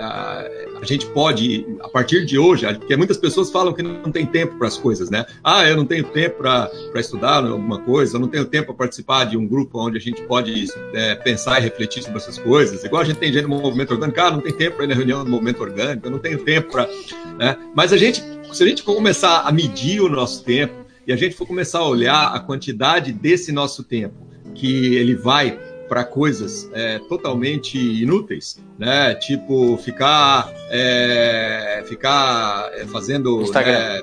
a, 0.81 0.85
gente 0.85 1.05
pode, 1.07 1.65
a 1.81 1.87
partir 1.87 2.25
de 2.25 2.37
hoje, 2.37 2.65
porque 2.73 2.95
muitas 2.97 3.17
pessoas 3.17 3.51
falam 3.51 3.73
que 3.73 3.83
não 3.83 4.11
tem 4.11 4.25
tempo 4.25 4.57
para 4.57 4.67
as 4.67 4.77
coisas, 4.77 5.09
né? 5.09 5.25
Ah, 5.43 5.67
eu 5.67 5.75
não 5.75 5.85
tenho 5.85 6.03
tempo 6.05 6.37
para 6.37 6.69
estudar 6.95 7.43
alguma 7.45 7.79
coisa, 7.79 8.15
eu 8.15 8.19
não 8.19 8.27
tenho 8.27 8.45
tempo 8.45 8.67
para 8.67 8.75
participar 8.75 9.25
de 9.25 9.37
um 9.37 9.47
grupo 9.47 9.79
onde 9.79 9.97
a 9.97 10.01
gente 10.01 10.21
pode 10.23 10.67
é, 10.93 11.15
pensar 11.15 11.59
e 11.59 11.63
refletir 11.63 12.03
sobre 12.03 12.17
essas 12.17 12.37
coisas. 12.37 12.83
Igual 12.83 13.03
a 13.03 13.05
gente 13.05 13.17
tem 13.17 13.31
gente 13.31 13.43
no 13.43 13.59
movimento 13.59 13.91
orgânico, 13.91 14.19
ah, 14.19 14.31
não 14.31 14.41
tem 14.41 14.53
tempo 14.53 14.77
para 14.77 14.85
ir 14.85 14.87
na 14.87 14.95
reunião 14.95 15.23
do 15.23 15.29
movimento 15.29 15.61
orgânico, 15.61 16.07
eu 16.07 16.11
não 16.11 16.19
tenho 16.19 16.39
tempo 16.43 16.71
para. 16.71 16.89
Né? 17.37 17.57
Mas 17.75 17.93
a 17.93 17.97
gente, 17.97 18.23
se 18.51 18.63
a 18.63 18.67
gente 18.67 18.81
começar 18.83 19.41
a 19.41 19.51
medir 19.51 20.01
o 20.01 20.09
nosso 20.09 20.43
tempo 20.43 20.73
e 21.05 21.13
a 21.13 21.15
gente 21.15 21.35
for 21.35 21.45
começar 21.45 21.79
a 21.79 21.87
olhar 21.87 22.33
a 22.33 22.39
quantidade 22.39 23.11
desse 23.11 23.51
nosso 23.51 23.83
tempo 23.83 24.15
que 24.53 24.95
ele 24.95 25.15
vai 25.15 25.57
para 25.91 26.05
coisas 26.05 26.69
é, 26.71 26.99
totalmente 26.99 27.77
inúteis, 27.77 28.57
né? 28.79 29.13
Tipo 29.15 29.75
ficar 29.75 30.49
é, 30.69 31.83
ficar 31.85 32.71
é, 32.75 32.85
fazendo 32.85 33.41
Instagram. 33.41 33.73
né, 33.77 34.01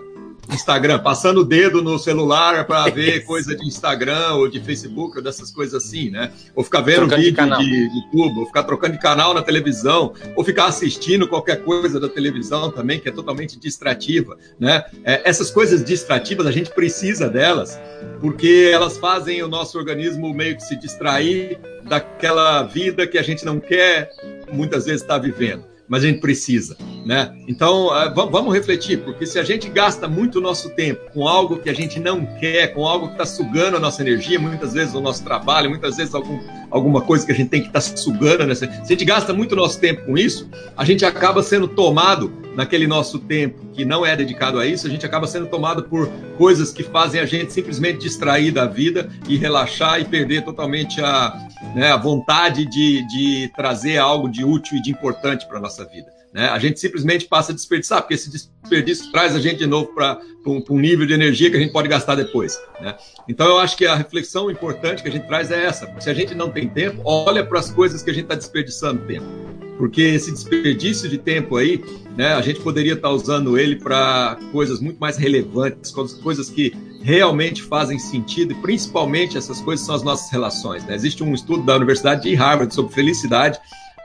Instagram, 0.59 0.99
passando 0.99 1.41
o 1.41 1.45
dedo 1.45 1.83
no 1.83 1.99
celular 1.99 2.67
para 2.67 2.91
ver 2.91 3.25
coisa 3.25 3.57
de 3.57 3.67
Instagram 3.67 4.35
ou 4.35 4.49
de 4.49 4.61
Facebook 4.61 5.17
ou 5.17 5.23
dessas 5.23 5.51
coisas 5.51 5.85
assim, 5.85 6.11
né? 6.11 6.33
Ou 6.55 6.65
ficar 6.65 6.81
vendo 6.81 7.07
Trocando 7.07 7.23
de 7.23 7.31
vídeo 7.31 7.59
de, 7.59 7.89
de 7.89 7.97
YouTube, 7.97 8.41
ou 8.41 8.47
ficar 8.47 8.65
trocando 8.65 8.93
de 8.95 8.99
canal 8.99 9.33
na 9.33 9.43
televisão, 9.43 10.13
ou 10.35 10.45
ficar 10.45 10.67
assistindo 10.67 11.29
qualquer 11.29 11.63
coisa 11.65 12.01
da 12.01 12.09
televisão 12.09 12.71
também, 12.71 12.99
que 12.99 13.09
é 13.09 13.13
totalmente 13.13 13.59
distrativa, 13.59 14.37
né? 14.59 14.85
É, 15.05 15.23
essas 15.29 15.51
coisas 15.51 15.85
distrativas, 15.85 16.47
a 16.47 16.53
gente 16.53 16.71
precisa 16.71 17.29
delas, 17.29 17.79
porque 18.21 18.71
elas 18.73 18.99
fazem 18.99 19.43
o 19.43 19.49
nosso 19.49 19.79
organismo 19.79 20.35
meio 20.35 20.57
que 20.57 20.63
se 20.63 20.77
distrair 20.77 21.59
daquela 21.85 22.63
vida 22.65 23.07
que 23.07 23.17
a 23.17 23.23
gente 23.23 23.45
não 23.45 23.61
quer 23.61 24.11
muitas 24.53 24.87
vezes 24.87 25.03
estar 25.03 25.19
vivendo, 25.19 25.65
mas 25.89 26.05
a 26.05 26.07
gente 26.07 26.21
precisa, 26.21 26.77
né? 27.07 27.35
Então, 27.49 27.91
ah, 27.91 28.09
va- 28.09 28.27
vamos 28.27 28.53
refletir, 28.55 28.99
porque 28.99 29.25
se 29.27 29.39
a 29.39 29.43
gente 29.43 29.69
gasta 29.69 30.07
muito 30.07 30.41
nosso 30.41 30.71
tempo 30.71 31.01
com 31.13 31.27
algo 31.27 31.59
que 31.59 31.71
a 31.71 31.75
gente 31.75 31.99
não 31.99 32.27
quer, 32.39 32.75
com 32.75 32.87
algo 32.87 33.07
que 33.07 33.13
está 33.15 33.25
sugando 33.27 33.77
a 33.77 33.81
nossa 33.81 34.03
energia, 34.03 34.39
muitas 34.39 34.75
vezes 34.75 34.95
o 34.95 35.01
nosso 35.01 35.25
trabalho, 35.25 35.71
muitas 35.71 35.97
vezes 35.97 36.15
algum, 36.15 36.39
alguma 36.71 37.01
coisa 37.01 37.25
que 37.25 37.33
a 37.33 37.35
gente 37.35 37.49
tem 37.49 37.63
que 37.63 37.69
estar 37.69 37.81
sugando, 37.81 38.47
nessa, 38.47 38.67
se 38.67 38.81
a 38.83 38.85
gente 38.87 39.05
gasta 39.05 39.33
muito 39.33 39.57
nosso 39.57 39.81
tempo 39.81 40.05
com 40.05 40.19
isso, 40.19 40.49
a 40.77 40.85
gente 40.85 41.05
acaba 41.05 41.43
sendo 41.43 41.67
tomado 41.67 42.31
naquele 42.59 42.89
nosso 42.89 43.21
tempo 43.21 43.65
que 43.73 43.85
não 43.85 44.05
é 44.05 44.17
dedicado 44.17 44.59
a 44.59 44.67
isso, 44.67 44.85
a 44.85 44.91
gente 44.91 45.07
acaba 45.07 45.29
sendo 45.29 45.47
tomado 45.47 45.85
por 45.85 46.09
coisas 46.37 46.73
que 46.73 46.83
fazem 46.83 47.21
a 47.21 47.25
gente 47.25 47.53
simplesmente 47.53 48.01
distrair 48.01 48.51
da 48.51 48.67
vida 48.67 49.09
e 49.29 49.37
relaxar 49.37 50.01
e 50.01 50.05
perder 50.05 50.43
totalmente 50.43 51.01
a, 51.01 51.39
né, 51.77 51.93
a 51.93 51.97
vontade 51.97 52.67
de, 52.67 53.07
de 53.07 53.49
trazer 53.55 53.99
algo 53.99 54.29
de 54.29 54.45
útil 54.45 54.77
e 54.77 54.83
de 54.83 54.91
importante 54.91 55.47
para 55.47 55.59
a 55.59 55.61
nossa 55.61 55.85
vida. 55.85 56.09
Né? 56.35 56.49
A 56.49 56.59
gente 56.59 56.81
simplesmente 56.81 57.27
passa 57.27 57.53
a 57.53 57.55
desperdiçar, 57.55 58.03
porque 58.03 58.15
esse 58.15 58.29
desperdício 58.29 59.09
traz 59.13 59.37
a 59.37 59.39
gente 59.39 59.59
de 59.59 59.67
novo 59.67 59.95
para 59.95 60.21
um, 60.45 60.61
um 60.69 60.81
nível 60.81 61.07
de 61.07 61.13
energia 61.13 61.49
que 61.53 61.57
a 61.57 61.61
gente 61.61 61.73
pode 61.73 61.87
gastar 61.87 62.17
depois. 62.17 62.61
Né? 62.81 62.97
Então 63.29 63.47
eu 63.47 63.61
acho 63.61 63.77
que 63.77 63.87
a 63.87 63.95
reflexão 63.95 64.51
importante 64.51 65.01
que 65.01 65.09
a 65.09 65.13
gente 65.13 65.29
traz 65.29 65.53
é 65.53 65.65
essa. 65.65 65.89
Se 66.01 66.11
a 66.11 66.15
gente 66.15 66.35
não 66.35 66.51
tem 66.51 66.69
tempo, 66.69 67.03
olha 67.05 67.47
para 67.47 67.61
as 67.61 67.71
coisas 67.71 68.03
que 68.03 68.11
a 68.11 68.13
gente 68.13 68.25
está 68.25 68.35
desperdiçando 68.35 69.07
tempo. 69.07 69.48
Porque 69.79 70.03
esse 70.03 70.33
desperdício 70.33 71.09
de 71.09 71.17
tempo 71.17 71.57
aí, 71.57 71.83
né, 72.17 72.35
a 72.35 72.43
gente 72.43 72.61
poderia 72.61 72.95
estar 72.95 73.11
usando 73.11 73.57
ele 73.57 73.77
para 73.77 74.37
coisas 74.53 74.81
muito 74.81 74.99
mais 74.99 75.17
relevantes, 75.17 75.91
coisas- 75.91 76.51
que 76.51 76.75
realmente 77.01 77.63
fazem 77.63 77.99
sentido, 77.99 78.53
e 78.53 78.55
principalmente 78.57 79.39
essas 79.39 79.61
coisas 79.61 79.87
são 79.87 79.95
as 79.95 80.03
nossas 80.03 80.31
relações. 80.31 80.85
né? 80.85 80.95
Existe 80.97 81.23
um 81.23 81.33
estudo 81.33 81.63
da 81.63 81.77
Universidade 81.77 82.23
de 82.23 82.35
Harvard 82.35 82.75
sobre 82.75 82.93
felicidade, 82.93 83.59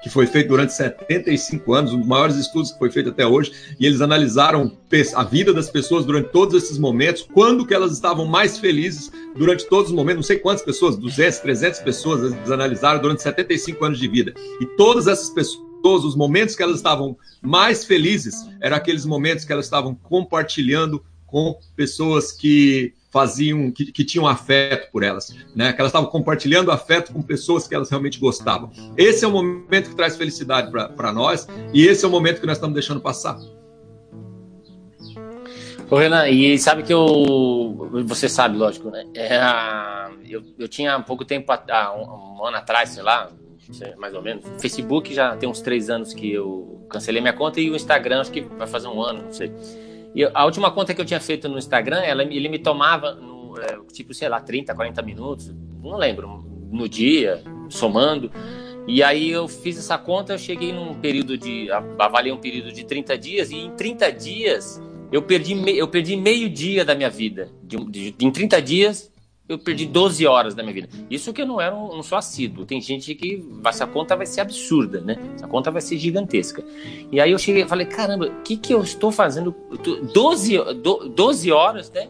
que 0.03 0.09
foi 0.09 0.27
feito 0.27 0.49
durante 0.49 0.73
75 0.73 1.73
anos, 1.73 1.93
um 1.93 1.99
dos 1.99 2.07
maiores 2.07 2.35
estudos 2.35 2.73
que 2.73 2.77
foi 2.77 2.91
feito 2.91 3.09
até 3.09 3.25
hoje, 3.25 3.53
e 3.79 3.85
eles 3.85 4.01
analisaram 4.01 4.77
a 5.15 5.23
vida 5.23 5.53
das 5.53 5.69
pessoas 5.69 6.05
durante 6.05 6.29
todos 6.29 6.61
esses 6.61 6.77
momentos, 6.77 7.25
quando 7.33 7.65
que 7.65 7.73
elas 7.73 7.93
estavam 7.93 8.25
mais 8.25 8.59
felizes 8.59 9.09
durante 9.35 9.65
todos 9.67 9.89
os 9.89 9.95
momentos, 9.95 10.17
não 10.17 10.23
sei 10.23 10.37
quantas 10.37 10.61
pessoas, 10.61 10.97
200, 10.97 11.39
300 11.39 11.79
pessoas 11.79 12.33
eles 12.33 12.51
analisaram 12.51 13.01
durante 13.01 13.23
75 13.23 13.85
anos 13.85 13.97
de 13.97 14.07
vida. 14.09 14.33
E 14.59 14.65
todas 14.75 15.07
essas 15.07 15.29
pessoas, 15.29 16.03
os 16.03 16.15
momentos 16.15 16.53
que 16.55 16.61
elas 16.61 16.75
estavam 16.75 17.17
mais 17.41 17.85
felizes, 17.85 18.35
eram 18.59 18.75
aqueles 18.75 19.05
momentos 19.05 19.45
que 19.45 19.53
elas 19.53 19.65
estavam 19.65 19.95
compartilhando 19.95 21.01
com 21.25 21.57
pessoas 21.75 22.31
que 22.33 22.93
faziam, 23.13 23.71
que, 23.71 23.91
que 23.91 24.03
tinham 24.03 24.27
afeto 24.27 24.91
por 24.91 25.03
elas, 25.03 25.35
né? 25.55 25.71
Que 25.71 25.79
elas 25.79 25.91
estavam 25.91 26.09
compartilhando 26.09 26.71
afeto 26.71 27.13
com 27.13 27.21
pessoas 27.21 27.67
que 27.67 27.75
elas 27.75 27.87
realmente 27.91 28.19
gostavam. 28.19 28.71
Esse 28.97 29.23
é 29.23 29.27
o 29.27 29.31
momento 29.31 29.91
que 29.91 29.95
traz 29.95 30.17
felicidade 30.17 30.71
para 30.71 31.13
nós 31.13 31.47
e 31.71 31.85
esse 31.85 32.03
é 32.03 32.07
o 32.07 32.11
momento 32.11 32.41
que 32.41 32.47
nós 32.47 32.57
estamos 32.57 32.73
deixando 32.73 32.99
passar. 32.99 33.37
Ô, 35.91 35.95
Renan, 35.95 36.27
e 36.27 36.57
sabe 36.57 36.81
que 36.81 36.91
eu. 36.91 37.87
Você 38.07 38.27
sabe, 38.27 38.57
lógico, 38.57 38.89
né? 38.89 39.05
É, 39.13 39.39
eu, 40.27 40.43
eu 40.57 40.67
tinha 40.67 40.95
há 40.95 40.99
pouco 40.99 41.23
tempo, 41.23 41.51
há 41.51 41.93
um, 41.95 42.39
um 42.39 42.45
ano 42.47 42.57
atrás, 42.57 42.89
sei 42.89 43.03
lá, 43.03 43.29
mais 43.97 44.15
ou 44.15 44.23
menos. 44.23 44.43
Facebook 44.59 45.13
já 45.13 45.37
tem 45.37 45.47
uns 45.47 45.61
três 45.61 45.91
anos 45.91 46.11
que 46.11 46.33
eu 46.33 46.83
cancelei 46.89 47.21
minha 47.21 47.33
conta 47.33 47.61
e 47.61 47.69
o 47.69 47.75
Instagram 47.75 48.21
acho 48.21 48.31
que 48.31 48.41
vai 48.41 48.65
fazer 48.65 48.87
um 48.87 49.03
ano, 49.03 49.25
não 49.25 49.33
sei. 49.33 49.51
E 50.15 50.23
a 50.23 50.45
última 50.45 50.71
conta 50.71 50.93
que 50.93 51.01
eu 51.01 51.05
tinha 51.05 51.19
feito 51.19 51.49
no 51.49 51.57
Instagram, 51.57 52.01
ela, 52.01 52.23
ele 52.23 52.47
me 52.47 52.59
tomava, 52.59 53.13
no, 53.13 53.57
é, 53.59 53.79
tipo, 53.91 54.13
sei 54.13 54.29
lá, 54.29 54.39
30, 54.39 54.73
40 54.73 55.01
minutos, 55.01 55.53
não 55.81 55.97
lembro, 55.97 56.45
no 56.71 56.87
dia, 56.87 57.41
somando. 57.69 58.31
E 58.87 59.01
aí 59.01 59.31
eu 59.31 59.47
fiz 59.47 59.77
essa 59.77 59.97
conta, 59.97 60.33
eu 60.33 60.37
cheguei 60.37 60.73
num 60.73 60.93
período 60.95 61.37
de. 61.37 61.69
avaliei 61.97 62.33
um 62.33 62.37
período 62.37 62.71
de 62.71 62.83
30 62.83 63.17
dias, 63.17 63.49
e 63.51 63.55
em 63.55 63.71
30 63.71 64.11
dias 64.11 64.81
eu 65.11 65.21
perdi, 65.21 65.77
eu 65.77 65.87
perdi 65.87 66.15
meio 66.15 66.49
dia 66.49 66.83
da 66.83 66.95
minha 66.95 67.09
vida. 67.09 67.49
De, 67.63 67.77
de, 67.85 68.15
em 68.19 68.31
30 68.31 68.61
dias, 68.61 69.12
eu 69.47 69.59
perdi 69.59 69.85
12 69.85 70.25
horas 70.25 70.55
da 70.55 70.63
minha 70.63 70.73
vida. 70.73 70.89
Isso 71.09 71.33
que 71.33 71.41
eu 71.41 71.45
não 71.45 71.59
era 71.59 71.75
um, 71.75 71.95
não 71.95 72.03
sou 72.03 72.17
assíduo. 72.17 72.65
Tem 72.65 72.79
gente 72.79 73.13
que 73.13 73.43
essa 73.65 73.85
conta 73.85 74.15
vai 74.15 74.25
ser 74.25 74.41
absurda, 74.41 75.01
né? 75.01 75.17
Essa 75.35 75.47
conta 75.47 75.69
vai 75.69 75.81
ser 75.81 75.97
gigantesca. 75.97 76.63
E 77.11 77.19
aí 77.19 77.31
eu 77.31 77.37
cheguei 77.37 77.63
e 77.63 77.67
falei, 77.67 77.85
caramba, 77.85 78.27
o 78.27 78.41
que, 78.41 78.55
que 78.55 78.73
eu 78.73 78.81
estou 78.81 79.11
fazendo? 79.11 79.53
12, 80.13 80.57
12 81.13 81.51
horas, 81.51 81.91
né? 81.91 82.07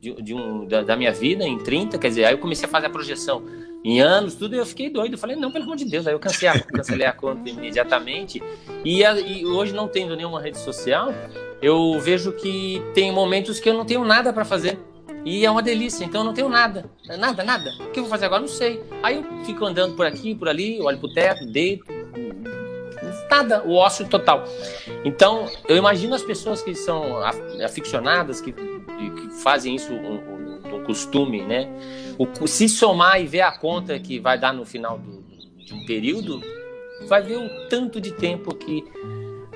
De, 0.00 0.20
de 0.20 0.34
um, 0.34 0.66
da, 0.66 0.82
da, 0.82 0.96
minha 0.96 1.12
vida 1.12 1.44
em 1.44 1.58
30, 1.58 1.96
quer 1.96 2.08
dizer, 2.08 2.24
aí 2.24 2.34
eu 2.34 2.38
comecei 2.38 2.66
a 2.66 2.68
fazer 2.68 2.86
a 2.86 2.90
projeção 2.90 3.44
em 3.84 4.00
anos, 4.00 4.34
tudo, 4.34 4.56
e 4.56 4.58
eu 4.58 4.66
fiquei 4.66 4.90
doido. 4.90 5.12
Eu 5.12 5.18
falei, 5.18 5.36
não, 5.36 5.52
pelo 5.52 5.64
amor 5.64 5.76
de 5.76 5.84
Deus. 5.84 6.08
Aí 6.08 6.12
eu 6.12 6.18
cancelei 6.18 6.48
a, 6.48 6.60
cancelei 6.60 7.06
a 7.06 7.12
conta 7.12 7.48
imediatamente. 7.48 8.42
E, 8.84 9.04
a, 9.04 9.20
e 9.20 9.46
hoje, 9.46 9.72
não 9.72 9.86
tendo 9.86 10.16
nenhuma 10.16 10.40
rede 10.40 10.58
social, 10.58 11.14
eu 11.62 12.00
vejo 12.00 12.32
que 12.32 12.82
tem 12.92 13.12
momentos 13.12 13.60
que 13.60 13.68
eu 13.68 13.74
não 13.74 13.84
tenho 13.84 14.04
nada 14.04 14.32
para 14.32 14.44
fazer 14.44 14.76
e 15.24 15.44
é 15.44 15.50
uma 15.50 15.62
delícia, 15.62 16.04
então 16.04 16.22
eu 16.22 16.24
não 16.24 16.34
tenho 16.34 16.48
nada. 16.48 16.84
Nada, 17.18 17.44
nada. 17.44 17.70
O 17.80 17.90
que 17.90 18.00
eu 18.00 18.04
vou 18.04 18.10
fazer 18.10 18.26
agora? 18.26 18.40
Não 18.40 18.48
sei. 18.48 18.82
Aí 19.02 19.16
eu 19.16 19.44
fico 19.44 19.64
andando 19.64 19.94
por 19.94 20.04
aqui, 20.04 20.34
por 20.34 20.48
ali, 20.48 20.80
olho 20.80 20.98
pro 20.98 21.12
teto, 21.12 21.46
deito. 21.46 21.84
Nada, 23.30 23.62
o 23.64 23.74
ócio 23.74 24.06
total. 24.08 24.44
Então, 25.04 25.46
eu 25.66 25.76
imagino 25.76 26.14
as 26.14 26.22
pessoas 26.22 26.62
que 26.62 26.74
são 26.74 27.18
aficionadas, 27.64 28.42
que, 28.42 28.52
que 28.52 29.30
fazem 29.42 29.74
isso 29.74 29.92
um, 29.92 30.16
um, 30.74 30.84
costume, 30.84 31.42
né? 31.42 31.68
O, 32.18 32.46
se 32.46 32.68
somar 32.68 33.22
e 33.22 33.26
ver 33.26 33.40
a 33.40 33.52
conta 33.52 33.98
que 33.98 34.18
vai 34.18 34.38
dar 34.38 34.52
no 34.52 34.66
final 34.66 34.98
do, 34.98 35.22
de 35.64 35.72
um 35.72 35.86
período, 35.86 36.42
vai 37.08 37.22
ver 37.22 37.36
o 37.36 37.68
tanto 37.68 38.00
de 38.00 38.12
tempo 38.12 38.54
que 38.54 38.84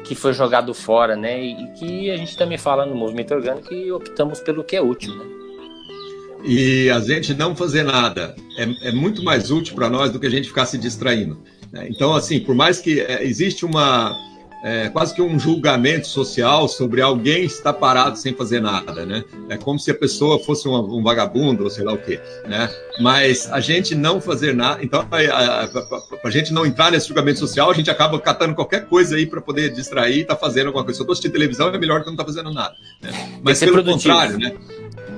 que 0.05 0.15
foi 0.15 0.33
jogado 0.33 0.73
fora, 0.73 1.17
né? 1.17 1.43
E, 1.43 1.73
que 1.73 2.11
a 2.13 2.17
gente 2.17 2.37
também 2.37 2.57
fala 2.57 2.87
no 2.87 2.95
movimento 2.95 3.35
orgânico 3.35 3.69
que 3.69 3.91
optamos 3.91 4.39
pelo 4.41 4.63
que 4.63 4.77
é 4.77 4.81
útil, 4.81 5.15
né? 5.17 5.46
E 6.47 6.89
a 6.91 7.01
gente 7.01 7.35
não 7.35 7.57
fazer 7.57 7.83
nada 7.83 8.37
é, 8.57 8.89
é 8.89 8.93
muito 8.93 9.23
mais 9.23 9.51
útil 9.51 9.75
para 9.75 9.91
nós 9.91 10.13
do 10.13 10.21
que 10.21 10.27
a 10.27 10.31
gente 10.31 10.49
ficar 10.49 10.67
se 10.67 10.79
distraindo. 10.79 11.39
Né? 11.73 11.89
Então, 11.91 12.15
assim, 12.15 12.39
por 12.39 12.55
mais 12.55 12.79
que 12.79 13.01
é, 13.01 13.25
existe 13.25 13.65
uma 13.65 14.17
é, 14.67 14.89
quase 14.89 15.15
que 15.15 15.23
um 15.23 15.39
julgamento 15.39 16.09
social 16.09 16.67
sobre 16.67 17.01
alguém 17.01 17.45
estar 17.45 17.73
parado 17.73 18.19
sem 18.19 18.35
fazer 18.35 18.61
nada, 18.61 19.07
né? 19.07 19.23
É 19.49 19.57
como 19.57 19.79
se 19.79 19.91
a 19.91 19.95
pessoa 19.95 20.43
fosse 20.43 20.67
um, 20.67 20.75
um 20.75 21.03
vagabundo 21.03 21.65
ou 21.65 21.71
sei 21.71 21.85
lá 21.85 21.93
o 21.93 21.99
quê, 21.99 22.21
né? 22.49 22.69
Mas 23.01 23.51
a 23.53 23.61
gente 23.61 23.95
não 23.95 24.21
fazer 24.21 24.55
nada, 24.55 24.83
então 24.83 25.07
para 25.07 25.21
a 26.25 26.31
gente 26.31 26.53
não 26.53 26.67
entrar 26.67 26.91
nesse 26.91 27.07
julgamento 27.07 27.39
social, 27.39 27.71
a 27.71 27.75
gente 27.75 27.91
acaba 27.91 28.19
catando 28.19 28.55
qualquer 28.55 28.87
coisa 28.87 29.15
aí 29.15 29.27
para 29.27 29.41
poder 29.41 29.73
distrair, 29.73 30.25
tá 30.25 30.35
fazendo 30.35 30.69
alguma 30.69 30.83
coisa. 30.83 30.97
Se 30.97 31.03
eu 31.03 31.07
tô 31.07 31.13
assistindo 31.13 31.33
televisão 31.33 31.69
é 31.69 31.79
melhor 31.79 32.03
que 32.03 32.09
não 32.09 32.17
tá 32.17 32.25
fazendo 32.25 32.53
nada. 32.53 32.75
Né? 33.01 33.11
Mas 33.43 33.61
pelo 33.61 33.75
produtivo. 33.75 34.15
contrário, 34.15 34.39
né? 34.39 34.53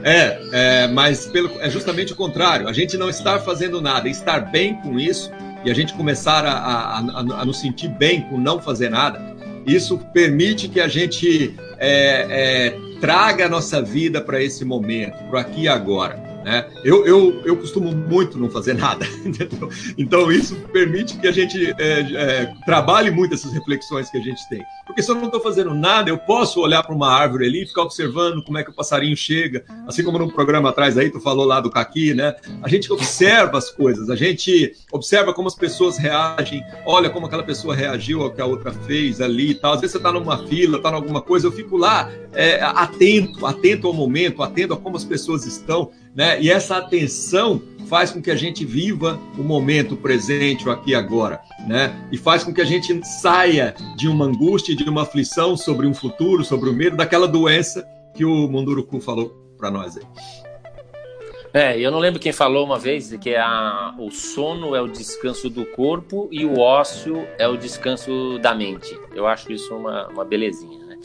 É, 0.09 0.41
é, 0.53 0.87
mas 0.89 1.27
pelo, 1.27 1.51
é 1.61 1.69
justamente 1.69 2.15
o 2.15 2.17
contrário. 2.17 2.67
A 2.67 2.73
gente 2.73 2.97
não 2.97 3.11
estar 3.11 3.41
fazendo 3.41 3.81
nada, 3.81 4.09
estar 4.09 4.41
bem 4.51 4.75
com 4.77 4.99
isso 4.99 5.31
e 5.63 5.71
a 5.71 5.75
gente 5.75 5.93
começar 5.93 6.47
a, 6.47 6.53
a, 6.53 6.99
a, 6.99 7.19
a 7.43 7.45
nos 7.45 7.61
sentir 7.61 7.89
bem 7.89 8.23
com 8.23 8.39
não 8.39 8.59
fazer 8.59 8.89
nada, 8.89 9.21
isso 9.67 9.99
permite 10.15 10.67
que 10.69 10.81
a 10.81 10.89
gente 10.89 11.55
é, 11.79 12.27
é, 12.31 12.99
traga 13.01 13.45
a 13.45 13.49
nossa 13.51 13.83
vida 13.83 14.19
para 14.21 14.43
esse 14.43 14.65
momento, 14.65 15.17
para 15.31 15.41
aqui 15.41 15.63
e 15.63 15.69
agora. 15.69 16.28
Né? 16.49 16.67
Eu, 16.83 17.05
eu, 17.05 17.43
eu 17.45 17.57
costumo 17.59 17.93
muito 17.93 18.39
não 18.39 18.49
fazer 18.49 18.73
nada, 18.73 19.07
entendeu? 19.23 19.69
Então 19.99 20.33
isso 20.33 20.57
permite 20.73 21.19
que 21.19 21.29
a 21.29 21.31
gente 21.31 21.75
é, 21.79 22.01
é, 22.01 22.55
trabalhe 22.65 23.11
muito 23.11 23.35
essas 23.35 23.53
reflexões 23.53 24.09
que 24.09 24.17
a 24.17 24.23
gente 24.23 24.49
tem. 24.49 24.65
Porque 24.87 25.03
se 25.03 25.11
eu 25.11 25.15
não 25.15 25.27
estou 25.27 25.43
fazendo 25.43 25.75
nada, 25.75 26.09
eu 26.09 26.17
posso 26.17 26.63
olhar 26.63 26.83
para 26.83 26.95
uma 26.95 27.13
árvore 27.13 27.45
ali 27.45 27.65
e 27.65 27.67
ficar 27.67 27.83
observando 27.83 28.43
como 28.43 28.57
é 28.57 28.65
que 28.65 28.71
o 28.71 28.73
passarinho 28.73 29.15
chega, 29.15 29.63
assim 29.87 30.03
como 30.03 30.19
no 30.19 30.33
programa 30.33 30.71
atrás 30.71 30.97
aí, 30.97 31.11
tu 31.11 31.21
falou 31.21 31.45
lá 31.45 31.61
do 31.61 31.71
caqui, 31.71 32.15
né? 32.15 32.35
A 32.63 32.69
gente 32.69 32.91
observa 32.91 33.59
as 33.59 33.71
coisas, 33.71 34.09
a 34.09 34.17
gente 34.17 34.73
observa 34.91 35.35
como 35.35 35.49
as 35.49 35.55
pessoas 35.55 35.99
reagem, 35.99 36.63
olha 36.87 37.11
como 37.11 37.27
aquela 37.27 37.43
pessoa 37.43 37.75
reagiu 37.75 38.23
ao 38.23 38.31
que 38.31 38.41
a 38.41 38.47
outra 38.47 38.73
fez 38.73 39.21
ali 39.21 39.51
e 39.51 39.55
tal. 39.55 39.75
Às 39.75 39.83
vezes 39.83 39.93
você 39.93 39.99
está 39.99 40.11
numa 40.11 40.47
fila, 40.47 40.79
está 40.79 40.89
em 40.89 40.95
alguma 40.95 41.21
coisa, 41.21 41.47
eu 41.47 41.53
fico 41.53 41.77
lá 41.77 42.11
é, 42.33 42.63
atento, 42.63 43.45
atento 43.45 43.87
ao 43.87 43.93
momento, 43.93 44.43
atento 44.43 44.73
a 44.73 44.77
como 44.79 44.97
as 44.97 45.05
pessoas 45.05 45.45
estão. 45.45 45.91
Né? 46.19 46.43
E 46.43 46.51
essa 46.51 46.79
atenção 46.79 47.63
faz 47.89 48.11
com 48.11 48.21
que 48.21 48.29
a 48.29 48.35
gente 48.35 48.65
viva 48.65 49.21
o 49.39 49.43
momento 49.45 49.97
presente, 49.97 50.67
o 50.67 50.73
aqui 50.73 50.91
e 50.91 50.95
agora, 50.97 51.41
né? 51.65 51.95
E 52.11 52.19
faz 52.19 52.43
com 52.43 52.53
que 52.53 52.61
a 52.61 52.65
gente 52.65 53.07
saia 53.07 53.73
de 53.97 54.09
uma 54.09 54.25
angústia, 54.25 54.75
de 54.75 54.83
uma 54.83 55.03
aflição 55.03 55.57
sobre 55.57 55.87
um 55.87 55.95
futuro, 55.95 56.45
sobre 56.45 56.69
o 56.69 56.73
medo, 56.73 56.97
daquela 56.97 57.29
doença 57.29 57.87
que 58.17 58.25
o 58.25 58.49
Munduruku 58.49 59.01
falou 59.01 59.31
para 59.57 59.71
nós 59.71 59.97
aí. 59.97 60.03
É, 61.55 61.79
eu 61.79 61.93
não 61.93 62.01
lembro 62.01 62.19
quem 62.19 62.33
falou 62.33 62.67
uma 62.67 62.81
vez 62.81 63.17
que 63.17 63.37
a, 63.37 63.95
o 63.97 64.11
sono 64.11 64.75
é 64.75 64.83
o 64.83 64.89
descanso 64.89 65.49
do 65.49 65.65
corpo 65.65 66.29
e 66.33 66.45
o 66.45 66.59
ócio 66.59 67.29
é 67.39 67.47
o 67.47 67.57
descanso 67.57 68.41
da 68.41 68.53
mente. 68.57 68.99
Eu 69.15 69.25
acho 69.25 69.53
isso 69.53 69.73
uma, 69.73 70.09
uma 70.09 70.25
belezinha, 70.25 70.85
né? 70.85 70.99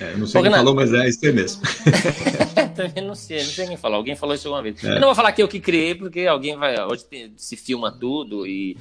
É, 0.00 0.12
eu 0.12 0.18
não 0.18 0.26
sei 0.26 0.42
quem 0.42 0.50
falou, 0.50 0.74
mas 0.74 0.92
é 0.92 1.08
isso 1.08 1.24
aí 1.24 1.32
mesmo. 1.32 1.62
Também 2.74 3.04
não 3.04 3.14
sei, 3.14 3.38
não 3.38 3.50
sei 3.50 3.66
quem 3.66 3.76
falou. 3.76 3.98
Alguém 3.98 4.16
falou 4.16 4.34
isso 4.34 4.48
uma 4.48 4.62
vez. 4.62 4.82
É. 4.82 4.96
Eu 4.96 5.00
não 5.00 5.08
vou 5.08 5.14
falar 5.14 5.32
que 5.32 5.42
eu 5.42 5.48
que 5.48 5.60
criei, 5.60 5.94
porque 5.94 6.26
alguém 6.26 6.56
vai. 6.56 6.80
Hoje 6.84 7.04
se 7.36 7.56
filma 7.56 7.92
tudo 7.92 8.46
e 8.46 8.76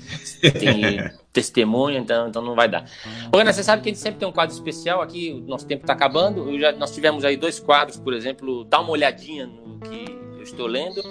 tem 0.59 1.11
testemunha, 1.31 1.99
então, 1.99 2.27
então 2.27 2.41
não 2.41 2.55
vai 2.55 2.67
dar. 2.67 2.89
Ana, 3.31 3.53
você 3.53 3.63
sabe 3.63 3.83
que 3.83 3.89
a 3.89 3.91
gente 3.91 4.01
sempre 4.01 4.19
tem 4.19 4.27
um 4.27 4.31
quadro 4.31 4.55
especial 4.55 5.01
aqui, 5.01 5.31
o 5.31 5.47
nosso 5.47 5.65
tempo 5.67 5.83
está 5.83 5.93
acabando. 5.93 6.57
Já, 6.59 6.71
nós 6.71 6.93
tivemos 6.93 7.23
aí 7.23 7.37
dois 7.37 7.59
quadros, 7.59 7.97
por 7.97 8.13
exemplo, 8.13 8.63
dá 8.63 8.79
uma 8.79 8.91
olhadinha 8.91 9.45
no 9.45 9.79
que 9.79 10.05
eu 10.37 10.43
estou 10.43 10.67
lendo. 10.67 11.01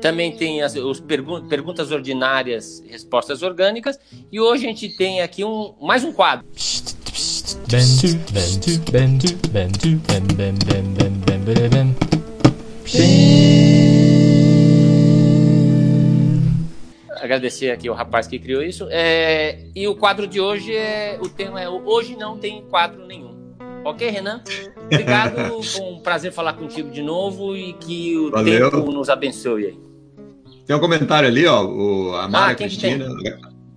Também 0.00 0.36
tem 0.36 0.62
as 0.62 0.74
os 0.74 1.00
pergun 1.00 1.46
perguntas 1.48 1.90
ordinárias, 1.90 2.82
respostas 2.88 3.42
orgânicas. 3.42 3.98
E 4.30 4.40
hoje 4.40 4.66
a 4.66 4.68
gente 4.68 4.96
tem 4.96 5.20
aqui 5.20 5.44
um, 5.44 5.74
mais 5.80 6.04
um 6.04 6.12
quadro. 6.12 6.46
Agradecer 17.16 17.70
aqui 17.70 17.88
o 17.88 17.94
rapaz 17.94 18.26
que 18.26 18.38
criou 18.38 18.62
isso. 18.62 18.86
É, 18.90 19.64
e 19.74 19.88
o 19.88 19.96
quadro 19.96 20.26
de 20.26 20.38
hoje 20.38 20.76
é. 20.76 21.18
O 21.18 21.30
tema 21.30 21.62
é 21.62 21.68
Hoje 21.70 22.14
não 22.14 22.36
tem 22.36 22.60
quadro 22.64 23.06
nenhum. 23.06 23.54
Ok, 23.86 24.06
Renan? 24.10 24.42
Obrigado. 24.84 25.36
Foi 25.64 25.82
um 25.82 26.00
prazer 26.00 26.30
falar 26.30 26.52
contigo 26.52 26.90
de 26.90 27.00
novo 27.00 27.56
e 27.56 27.72
que 27.72 28.14
o 28.18 28.32
Valeu. 28.32 28.70
tempo 28.70 28.92
nos 28.92 29.08
abençoe 29.08 29.64
aí. 29.68 29.78
Tem 30.66 30.76
um 30.76 30.80
comentário 30.80 31.26
ali, 31.26 31.46
ó. 31.46 31.64
O, 31.64 32.14
a 32.16 32.28
Mara 32.28 32.52
ah, 32.52 32.54
Cristina. 32.54 33.08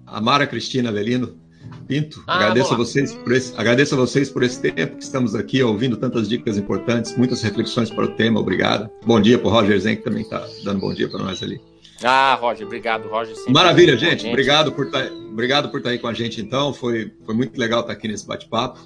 A 0.05 0.19
Mara 0.19 0.45
Cristina 0.45 0.89
Avelino 0.89 1.44
Pinto, 1.87 2.23
ah, 2.25 2.35
agradeço 2.35 2.73
a 2.73 2.77
vocês 2.77 3.13
por 3.13 3.31
esse, 3.31 3.53
agradeço 3.55 3.93
a 3.93 3.97
vocês 3.97 4.29
por 4.29 4.43
esse 4.43 4.59
tempo 4.59 4.97
que 4.97 5.03
estamos 5.03 5.35
aqui 5.35 5.61
ouvindo 5.61 5.95
tantas 5.95 6.27
dicas 6.27 6.57
importantes, 6.57 7.15
muitas 7.15 7.41
reflexões 7.41 7.91
para 7.91 8.05
o 8.05 8.07
tema. 8.07 8.39
Obrigado. 8.39 8.89
Bom 9.05 9.21
dia 9.21 9.37
para 9.37 9.47
o 9.47 9.51
Roger 9.51 9.79
Zen 9.79 9.97
que 9.97 10.03
também 10.03 10.23
está 10.23 10.45
dando 10.63 10.79
bom 10.79 10.93
dia 10.93 11.07
para 11.07 11.19
nós 11.19 11.43
ali. 11.43 11.61
Ah, 12.03 12.35
Roger, 12.35 12.65
obrigado, 12.65 13.07
Roger. 13.07 13.35
Maravilha, 13.49 13.97
gente. 13.97 14.23
gente. 14.23 14.29
Obrigado 14.29 14.71
por 14.71 14.87
estar, 14.87 15.05
tá, 15.05 15.13
obrigado 15.13 15.69
por 15.69 15.77
estar 15.77 15.89
tá 15.89 15.93
aí 15.93 15.99
com 15.99 16.07
a 16.07 16.13
gente. 16.13 16.41
Então, 16.41 16.73
foi, 16.73 17.11
foi 17.25 17.35
muito 17.35 17.57
legal 17.57 17.81
estar 17.81 17.93
aqui 17.93 18.07
nesse 18.07 18.27
bate-papo. 18.27 18.79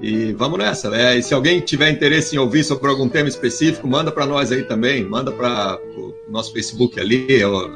E 0.00 0.32
vamos 0.32 0.58
nessa. 0.58 0.88
É, 0.96 1.16
e 1.16 1.22
se 1.22 1.32
alguém 1.32 1.60
tiver 1.60 1.90
interesse 1.90 2.34
em 2.34 2.38
ouvir 2.38 2.64
sobre 2.64 2.88
algum 2.90 3.08
tema 3.08 3.28
específico, 3.28 3.86
manda 3.86 4.10
para 4.10 4.26
nós 4.26 4.50
aí 4.50 4.64
também. 4.64 5.04
Manda 5.04 5.30
para 5.30 5.78
o 5.96 6.14
nosso 6.28 6.52
Facebook 6.52 6.98
ali, 6.98 7.44
ou, 7.44 7.68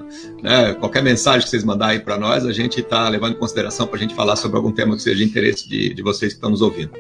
né, 0.42 0.74
qualquer 0.74 1.02
mensagem 1.02 1.42
que 1.42 1.50
vocês 1.50 1.64
mandarem 1.64 2.00
para 2.00 2.18
nós, 2.18 2.44
a 2.44 2.52
gente 2.52 2.80
está 2.80 3.08
levando 3.08 3.34
em 3.34 3.38
consideração 3.38 3.86
para 3.86 3.96
a 3.96 4.00
gente 4.00 4.14
falar 4.14 4.36
sobre 4.36 4.56
algum 4.56 4.72
tema 4.72 4.96
que 4.96 5.02
seja 5.02 5.16
de 5.16 5.24
interesse 5.24 5.68
de, 5.68 5.94
de 5.94 6.02
vocês 6.02 6.32
que 6.32 6.38
estão 6.38 6.50
nos 6.50 6.62
ouvindo. 6.62 6.90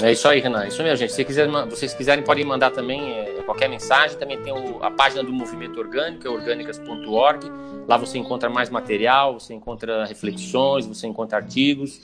É 0.00 0.12
isso 0.12 0.28
aí, 0.28 0.40
Renan. 0.40 0.66
Isso 0.66 0.82
mesmo, 0.82 0.96
gente. 0.96 1.12
Se 1.12 1.24
quiser, 1.24 1.48
vocês 1.68 1.92
quiserem, 1.92 2.22
podem 2.22 2.44
mandar 2.44 2.70
também 2.70 3.12
é, 3.12 3.42
qualquer 3.44 3.68
mensagem. 3.68 4.16
Também 4.16 4.40
tem 4.40 4.52
o, 4.52 4.82
a 4.82 4.90
página 4.90 5.22
do 5.22 5.32
Movimento 5.32 5.78
Orgânico, 5.78 6.26
é 6.26 6.30
orgânicas.org. 6.30 7.50
Lá 7.88 7.96
você 7.96 8.18
encontra 8.18 8.48
mais 8.48 8.70
material, 8.70 9.40
você 9.40 9.54
encontra 9.54 10.04
reflexões, 10.04 10.86
você 10.86 11.06
encontra 11.06 11.38
artigos 11.38 12.00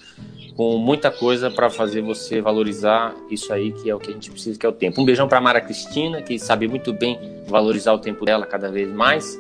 com 0.57 0.79
muita 0.79 1.11
coisa 1.11 1.51
para 1.51 1.69
fazer 1.69 2.01
você 2.01 2.41
valorizar 2.41 3.15
isso 3.29 3.53
aí 3.53 3.73
que 3.73 3.91
é 3.91 3.95
o 3.95 3.99
que 3.99 4.11
a 4.11 4.13
gente 4.13 4.31
precisa, 4.31 4.59
que 4.59 4.65
é 4.65 4.69
o 4.69 4.73
tempo. 4.73 5.01
Um 5.01 5.05
beijão 5.05 5.29
para 5.29 5.41
Mara 5.41 5.61
Cristina, 5.61 6.23
que 6.23 6.39
sabe 6.39 6.69
muito 6.69 6.93
bem 6.93 7.43
valorizar 7.47 7.93
o 7.93 7.99
tempo 7.99 8.25
dela 8.25 8.47
cada 8.47 8.71
vez 8.71 8.89
mais. 8.89 9.39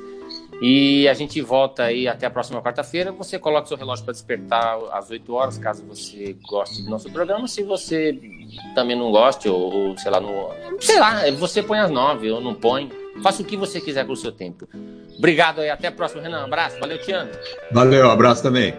E 0.67 1.07
a 1.09 1.13
gente 1.13 1.43
volta 1.43 1.83
aí 1.83 2.09
até 2.09 2.25
a 2.25 2.31
próxima 2.31 2.63
quarta-feira. 2.63 3.13
Você 3.13 3.39
coloca 3.39 3.69
seu 3.69 3.77
relógio 3.77 4.03
para 4.03 4.15
despertar 4.15 4.79
às 4.93 5.11
8 5.11 5.35
horas, 5.35 5.59
caso 5.59 5.85
você 5.85 6.35
goste 6.49 6.83
do 6.83 6.89
nosso 6.89 7.11
programa. 7.13 7.47
Se 7.47 7.63
você 7.63 8.19
também 8.75 8.97
não 8.97 9.11
goste, 9.11 9.47
ou, 9.47 9.71
ou 9.71 9.99
sei 9.99 10.11
lá, 10.11 10.23
não, 10.23 10.49
sei 10.81 10.99
lá, 10.99 11.31
você 11.33 11.63
põe 11.63 11.81
às 11.81 11.91
9 11.91 12.31
ou 12.31 12.41
não 12.41 12.55
põe. 12.55 12.91
Faça 13.23 13.43
o 13.43 13.45
que 13.45 13.59
você 13.59 13.79
quiser 13.79 14.07
com 14.07 14.15
o 14.15 14.17
seu 14.17 14.33
tempo. 14.33 14.67
Obrigado 15.19 15.61
aí, 15.61 15.69
até 15.69 15.89
a 15.89 15.93
próxima, 15.93 16.23
Renan. 16.23 16.41
Um 16.41 16.45
abraço, 16.47 16.81
valeu, 16.81 16.97
Tiano. 16.97 17.31
Valeu, 17.71 18.11
abraço 18.11 18.43
também. 18.43 18.73